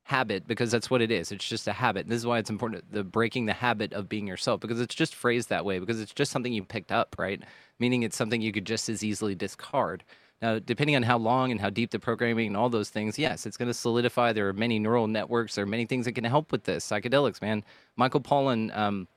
[0.05, 2.07] habit, because that's what it is, it's just a habit.
[2.07, 4.95] And this is why it's important the breaking the habit of being yourself, because it's
[4.95, 7.43] just phrased that way, because it's just something you picked up, right?
[7.77, 10.03] Meaning it's something you could just as easily discard.
[10.41, 13.45] Now, depending on how long and how deep the programming and all those things, yes,
[13.45, 14.31] it's going to solidify.
[14.31, 15.55] There are many neural networks.
[15.55, 16.87] There are many things that can help with this.
[16.87, 17.63] Psychedelics, man.
[17.97, 19.07] Michael Pollan um,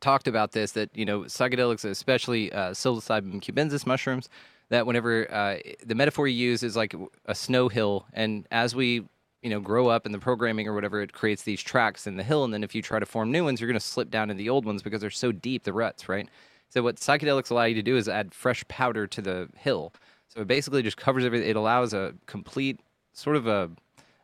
[0.00, 4.28] talked about this that you know psychedelics, especially uh, psilocybin cubensis mushrooms,
[4.68, 9.06] that whenever uh, the metaphor you use is like a snow hill, and as we
[9.42, 12.22] you know grow up in the programming or whatever, it creates these tracks in the
[12.22, 14.28] hill, and then if you try to form new ones, you're going to slip down
[14.28, 16.28] in the old ones because they're so deep, the ruts, right?
[16.68, 19.92] So what psychedelics allow you to do is add fresh powder to the hill.
[20.32, 21.48] So it basically just covers everything.
[21.48, 22.80] It allows a complete
[23.12, 23.70] sort of a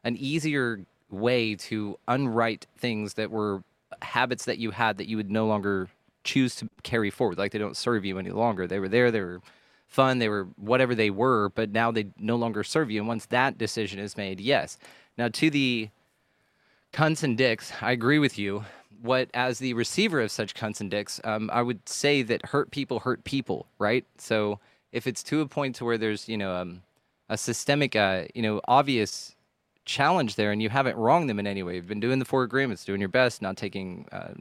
[0.05, 0.81] an easier
[1.11, 3.63] way to unwrite things that were
[4.03, 5.89] habits that you had that you would no longer
[6.23, 7.39] choose to carry forward.
[7.39, 8.67] Like they don't serve you any longer.
[8.67, 9.11] They were there.
[9.11, 9.41] They were
[9.89, 10.19] fun.
[10.19, 13.01] They were whatever they were, but now they no longer serve you.
[13.01, 14.79] And once that decision is made, yes.
[15.19, 15.89] Now to the
[16.93, 18.65] cunts and dicks, I agree with you.
[19.03, 22.71] What, as the receiver of such cunts and dicks, um, I would say that hurt
[22.71, 24.05] people hurt people, right?
[24.19, 24.59] So
[24.93, 26.83] if it's to a point to where there's, you know, um,
[27.29, 29.35] a systemic, uh, you know, obvious
[29.85, 32.43] challenge there, and you haven't wronged them in any way, you've been doing the four
[32.43, 34.35] agreements, doing your best, not taking, uh,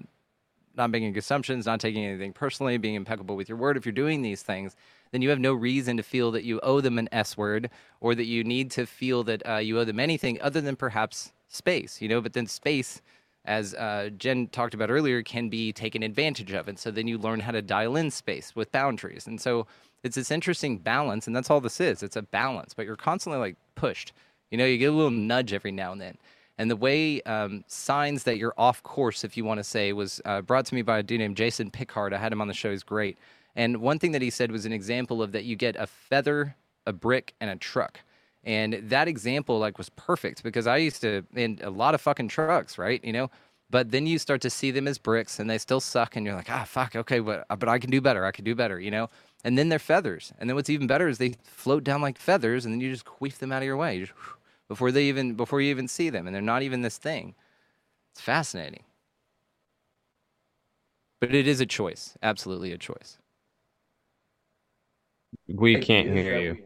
[0.75, 3.77] not making assumptions, not taking anything personally, being impeccable with your word.
[3.77, 4.75] If you're doing these things,
[5.11, 7.69] then you have no reason to feel that you owe them an S word
[8.01, 11.31] or that you need to feel that uh, you owe them anything other than perhaps
[11.47, 12.21] space, you know.
[12.21, 13.01] But then space,
[13.45, 16.67] as uh, Jen talked about earlier, can be taken advantage of.
[16.67, 19.27] And so then you learn how to dial in space with boundaries.
[19.27, 19.67] And so
[20.05, 21.25] it's this interesting balance.
[21.25, 24.13] And that's all this is it's a balance, but you're constantly like pushed.
[24.51, 26.17] You know, you get a little nudge every now and then.
[26.57, 30.21] And the way um, signs that you're off course, if you want to say, was
[30.23, 32.13] uh, brought to me by a dude named Jason Pickard.
[32.13, 32.69] I had him on the show.
[32.69, 33.17] He's great.
[33.55, 36.55] And one thing that he said was an example of that you get a feather,
[36.85, 37.99] a brick, and a truck.
[38.43, 42.27] And that example like was perfect because I used to in a lot of fucking
[42.27, 43.03] trucks, right?
[43.03, 43.31] You know,
[43.75, 46.33] but then you start to see them as bricks and they still suck and you're
[46.33, 48.23] like, ah, fuck, okay, but but I can do better.
[48.23, 49.09] I can do better, you know.
[49.43, 50.31] And then they're feathers.
[50.39, 53.03] And then what's even better is they float down like feathers and then you just
[53.03, 53.97] queef them out of your way.
[53.97, 54.17] You just,
[54.69, 57.35] before they even before you even see them and they're not even this thing.
[58.13, 58.85] It's fascinating.
[61.19, 62.17] But it is a choice.
[62.23, 63.17] Absolutely a choice.
[65.49, 66.63] We can't hear you.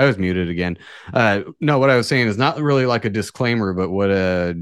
[0.00, 0.78] I was muted again.
[1.12, 4.54] Uh, no, what I was saying is not really like a disclaimer, but what uh,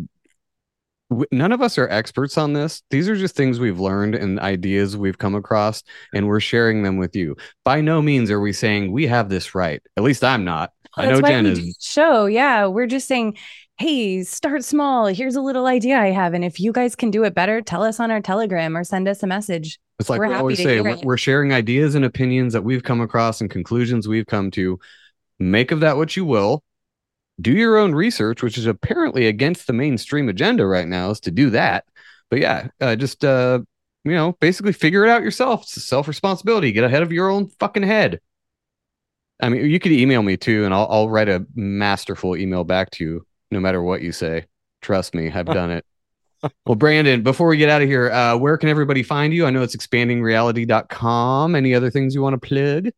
[1.11, 2.83] w- none of us are experts on this.
[2.91, 6.97] These are just things we've learned and ideas we've come across, and we're sharing them
[6.97, 7.37] with you.
[7.65, 9.81] By no means are we saying we have this right.
[9.97, 10.73] At least I'm not.
[10.97, 11.77] I know Jen is.
[11.81, 12.27] show.
[12.27, 12.67] Yeah.
[12.67, 13.37] We're just saying,
[13.79, 15.07] hey, start small.
[15.07, 16.35] Here's a little idea I have.
[16.35, 19.07] And if you guys can do it better, tell us on our Telegram or send
[19.07, 19.79] us a message.
[20.01, 23.01] It's like We're we always say, we're, we're sharing ideas and opinions that we've come
[23.01, 24.81] across and conclusions we've come to.
[25.39, 26.63] Make of that what you will.
[27.41, 31.31] Do your own research, which is apparently against the mainstream agenda right now, is to
[31.31, 31.85] do that.
[32.31, 33.61] But yeah, uh, just uh,
[34.05, 35.63] you know, basically figure it out yourself.
[35.63, 36.73] It's self responsibility.
[36.73, 38.21] Get ahead of your own fucking head.
[39.41, 42.91] I mean, you could email me too, and I'll I'll write a masterful email back
[42.93, 44.47] to you, no matter what you say.
[44.83, 45.85] Trust me, I've done it.
[46.65, 49.45] Well, Brandon, before we get out of here, uh, where can everybody find you?
[49.45, 51.57] I know it's expandingreality.com.
[51.57, 52.93] Any other things you want to plug?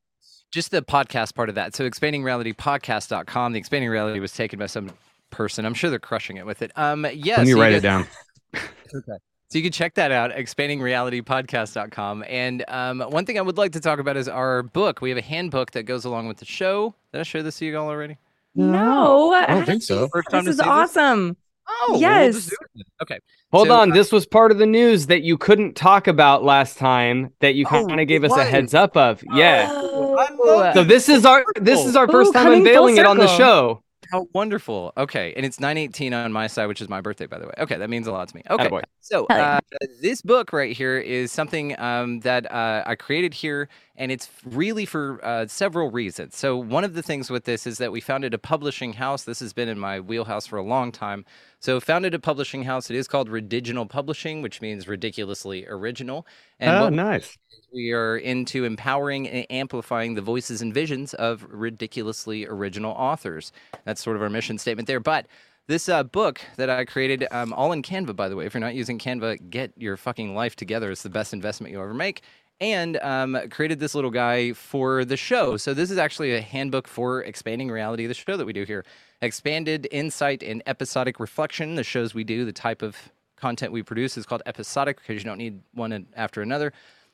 [0.50, 1.74] Just the podcast part of that.
[1.74, 3.52] So expandingrealitypodcast.com.
[3.52, 4.90] The expanding reality was taken by some
[5.30, 5.64] person.
[5.64, 6.72] I'm sure they're crushing it with it.
[6.76, 7.38] Um yes.
[7.38, 8.06] Let me so write you it guys-
[8.52, 9.02] down.
[9.52, 12.24] So you can check that out, expandingrealitypodcast.com.
[12.28, 15.00] And um, one thing I would like to talk about is our book.
[15.00, 16.94] We have a handbook that goes along with the show.
[17.12, 18.16] Did I share this to you all already?
[18.54, 20.06] No, I don't think so.
[20.12, 20.96] First time This to is see this?
[20.96, 21.36] awesome.
[21.68, 22.34] Oh, Yes.
[22.34, 22.86] just do it.
[23.02, 23.18] Okay.
[23.52, 23.90] Hold So, on.
[23.90, 27.54] uh, This was part of the news that you couldn't talk about last time that
[27.54, 29.22] you Oh, kind of gave us a heads up of.
[29.34, 29.68] Yeah.
[29.70, 33.26] I So this is our this is our Ooh, first time unveiling it on the
[33.26, 33.82] show.
[34.12, 34.92] How wonderful.
[34.96, 35.32] Okay.
[35.36, 37.52] And it's 918 on my side, which is my birthday, by the way.
[37.58, 37.76] Okay.
[37.76, 38.42] That means a lot to me.
[38.50, 38.68] Okay.
[38.68, 38.82] Attaboy.
[39.00, 39.60] So uh,
[40.02, 44.84] this book right here is something um, that uh, I created here, and it's really
[44.84, 46.36] for uh, several reasons.
[46.36, 49.22] So one of the things with this is that we founded a publishing house.
[49.22, 51.24] This has been in my wheelhouse for a long time.
[51.60, 52.88] So founded a publishing house.
[52.90, 56.26] It is called Ridiginal Publishing, which means ridiculously original.
[56.58, 57.36] And oh, nice.
[57.72, 63.52] we are into empowering and amplifying the voices and visions of ridiculously original authors.
[63.84, 65.00] That's sort of our mission statement there.
[65.00, 65.26] But
[65.66, 68.46] this uh, book that I created, um, all in Canva, by the way.
[68.46, 70.90] If you're not using Canva, get your fucking life together.
[70.90, 72.22] It's the best investment you'll ever make.
[72.60, 75.56] And um, created this little guy for the show.
[75.56, 78.64] So this is actually a handbook for expanding reality, of the show that we do
[78.64, 78.84] here.
[79.22, 81.76] Expanded insight and episodic reflection.
[81.76, 82.96] The shows we do, the type of
[83.36, 86.72] content we produce is called episodic because you don't need one after another.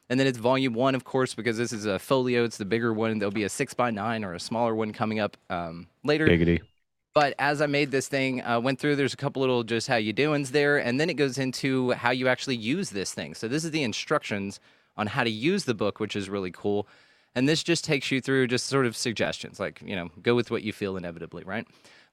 [0.09, 2.45] And then it's volume one, of course, because this is a folio.
[2.45, 3.19] It's the bigger one.
[3.19, 6.27] There'll be a six by nine or a smaller one coming up um, later.
[6.27, 6.61] Giggity.
[7.15, 9.97] But as I made this thing, uh, went through, there's a couple little just how
[9.97, 13.35] you doings there, and then it goes into how you actually use this thing.
[13.35, 14.61] So this is the instructions
[14.97, 16.89] on how to use the book, which is really cool.
[17.35, 20.51] And this just takes you through just sort of suggestions, like you know, go with
[20.51, 21.67] what you feel inevitably, right?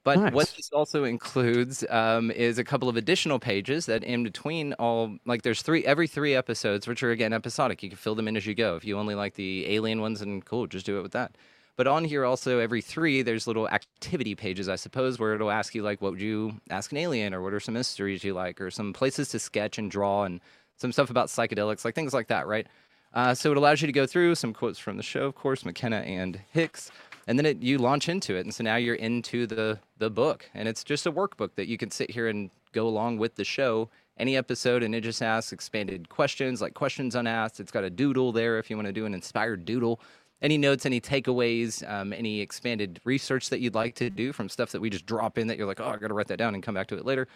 [0.04, 4.74] But what this also includes um, is a couple of additional pages that in between
[4.74, 7.82] all like there's three every three episodes, which are again episodic.
[7.82, 8.76] You can fill them in as you go.
[8.76, 11.36] If you only like the alien ones, and cool, just do it with that.
[11.76, 15.74] But on here also every three, there's little activity pages, I suppose, where it'll ask
[15.74, 18.60] you like, what would you ask an alien, or what are some mysteries you like,
[18.60, 20.40] or some places to sketch and draw, and
[20.76, 22.66] some stuff about psychedelics, like things like that, right?
[23.12, 25.64] Uh, so it allows you to go through some quotes from the show, of course,
[25.64, 26.90] McKenna and Hicks,
[27.26, 30.50] and then it, you launch into it, and so now you're into the the book,
[30.52, 33.44] and it's just a workbook that you can sit here and go along with the
[33.44, 33.88] show.
[34.16, 37.58] Any episode, and it just asks expanded questions, like questions unasked.
[37.58, 40.00] It's got a doodle there if you want to do an inspired doodle.
[40.40, 44.70] Any notes, any takeaways, um, any expanded research that you'd like to do from stuff
[44.72, 46.54] that we just drop in that you're like, oh, I got to write that down
[46.54, 47.26] and come back to it later.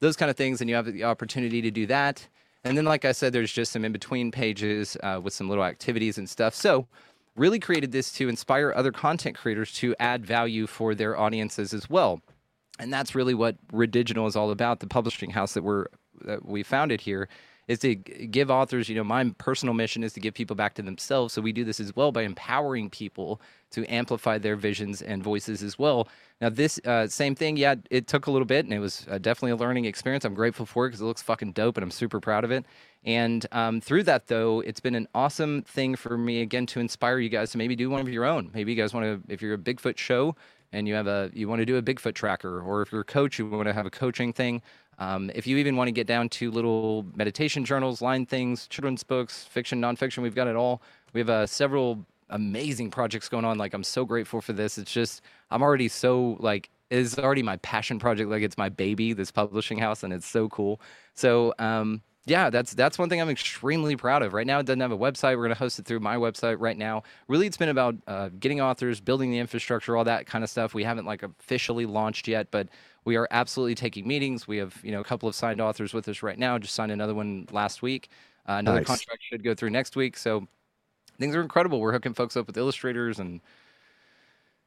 [0.00, 2.26] Those kind of things, and you have the opportunity to do that.
[2.66, 5.62] And then, like I said, there's just some in between pages uh, with some little
[5.62, 6.52] activities and stuff.
[6.52, 6.88] So,
[7.36, 11.88] really created this to inspire other content creators to add value for their audiences as
[11.88, 12.20] well.
[12.80, 14.80] And that's really what Ridiginal is all about.
[14.80, 15.86] The publishing house that we're
[16.22, 17.28] that we founded here
[17.68, 18.88] is to give authors.
[18.88, 21.34] You know, my personal mission is to give people back to themselves.
[21.34, 23.40] So we do this as well by empowering people
[23.70, 26.08] to amplify their visions and voices as well.
[26.40, 29.18] Now, this uh, same thing, yeah, it took a little bit, and it was uh,
[29.18, 30.24] definitely a learning experience.
[30.24, 32.64] I'm grateful for it because it looks fucking dope, and I'm super proud of it.
[33.04, 37.18] And um, through that, though, it's been an awesome thing for me again to inspire
[37.18, 38.50] you guys to maybe do one of your own.
[38.52, 40.36] Maybe you guys want to, if you're a Bigfoot show
[40.72, 43.04] and you have a, you want to do a Bigfoot tracker, or if you're a
[43.04, 44.60] coach, you want to have a coaching thing.
[44.98, 49.02] Um, if you even want to get down to little meditation journals, line things, children's
[49.02, 50.82] books, fiction, nonfiction, we've got it all.
[51.12, 53.58] We have uh, several amazing projects going on.
[53.58, 54.78] Like I'm so grateful for this.
[54.78, 58.30] It's just I'm already so like it's already my passion project.
[58.30, 60.80] Like it's my baby, this publishing house, and it's so cool.
[61.14, 64.32] So um, yeah, that's that's one thing I'm extremely proud of.
[64.32, 65.36] Right now, it doesn't have a website.
[65.38, 67.04] We're to host it through my website right now.
[67.28, 70.74] Really, it's been about uh, getting authors, building the infrastructure, all that kind of stuff.
[70.74, 72.68] We haven't like officially launched yet, but
[73.06, 74.46] we are absolutely taking meetings.
[74.46, 76.58] We have you know a couple of signed authors with us right now.
[76.58, 78.10] Just signed another one last week.
[78.46, 78.86] Uh, another Nice.
[78.86, 80.16] contract should go through next week.
[80.16, 80.46] So
[81.18, 81.80] things are incredible.
[81.80, 83.40] We're hooking folks up with illustrators and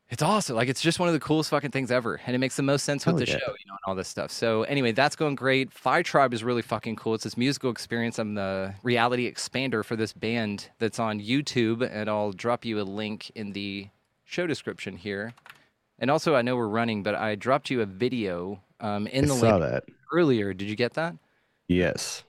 [0.09, 0.55] it's awesome.
[0.55, 2.83] Like it's just one of the coolest fucking things ever, and it makes the most
[2.83, 3.37] sense with Hell the yeah.
[3.37, 4.31] show, you know, and all this stuff.
[4.31, 5.71] So anyway, that's going great.
[5.71, 7.13] Phi Tribe is really fucking cool.
[7.13, 8.17] It's this musical experience.
[8.17, 12.83] I'm the reality expander for this band that's on YouTube, and I'll drop you a
[12.83, 13.89] link in the
[14.25, 15.33] show description here.
[15.99, 19.27] And also, I know we're running, but I dropped you a video um, in I
[19.27, 19.83] the saw link that.
[20.13, 20.53] earlier.
[20.53, 21.15] Did you get that?
[21.67, 22.23] Yes.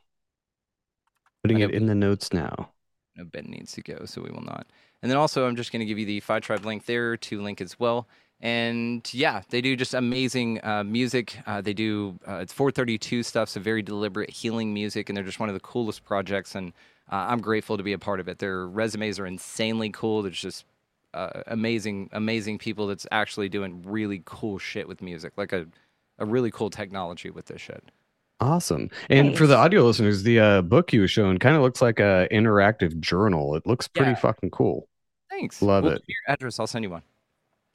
[1.42, 2.70] Putting it in the notes now.
[3.16, 4.66] No, Ben needs to go, so we will not.
[5.02, 7.40] And then also, I'm just going to give you the Phi Tribe link there to
[7.40, 8.06] link as well.
[8.40, 11.38] And yeah, they do just amazing uh, music.
[11.47, 15.40] Uh, they do uh, it's 432 stuff, so very deliberate healing music, and they're just
[15.40, 16.55] one of the coolest projects.
[16.55, 16.72] And
[17.10, 18.38] uh, I'm grateful to be a part of it.
[18.38, 20.22] Their resumes are insanely cool.
[20.22, 20.64] There's just
[21.15, 25.66] uh, amazing, amazing people that's actually doing really cool shit with music, like a,
[26.19, 27.82] a really cool technology with this shit.
[28.41, 28.89] Awesome.
[29.11, 32.01] And for the audio listeners, the uh, book you were showing kind of looks like
[32.01, 33.55] a interactive journal.
[33.55, 34.16] It looks pretty Yeah.
[34.16, 34.89] fucking cool.
[35.28, 35.61] Thanks.
[35.61, 36.03] Love Well, it.
[36.07, 37.03] Your address, I'll send you one.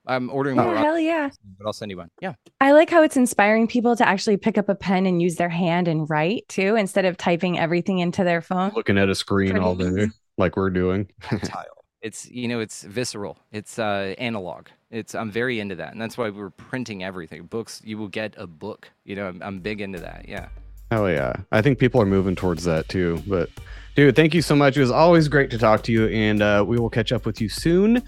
[0.07, 1.30] I'm ordering Oh, hell yeah.
[1.57, 2.10] but I'll send you one.
[2.22, 2.34] Yeah.
[2.62, 5.49] I like how it's inspiring people to actually pick up a pen and use their
[5.49, 8.72] hand and write too, instead of typing everything into their phone.
[8.76, 10.14] Looking at a screen Pretty all day, amazing.
[10.38, 11.10] like we're doing.
[11.22, 11.66] tactile.
[12.06, 13.40] It's you know it's visceral.
[13.52, 14.68] It's uh, analog.
[14.91, 17.48] It's I'm very into that, and that's why we're printing everything.
[17.48, 18.91] Books, you will get a book.
[19.06, 20.30] You know, I'm, I'm big into that.
[20.30, 20.49] Yeah.
[20.91, 23.23] Oh yeah, I think people are moving towards that too.
[23.26, 23.49] But
[23.95, 24.77] dude, thank you so much.
[24.77, 27.41] It was always great to talk to you, and uh, we will catch up with
[27.41, 28.03] you soon.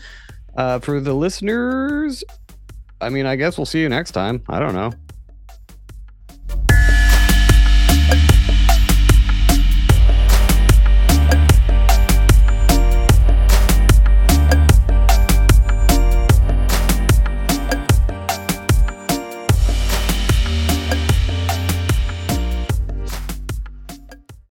[0.55, 2.23] Uh, for the listeners,
[3.01, 4.43] I mean, I guess we'll see you next time.
[4.47, 4.91] I don't know.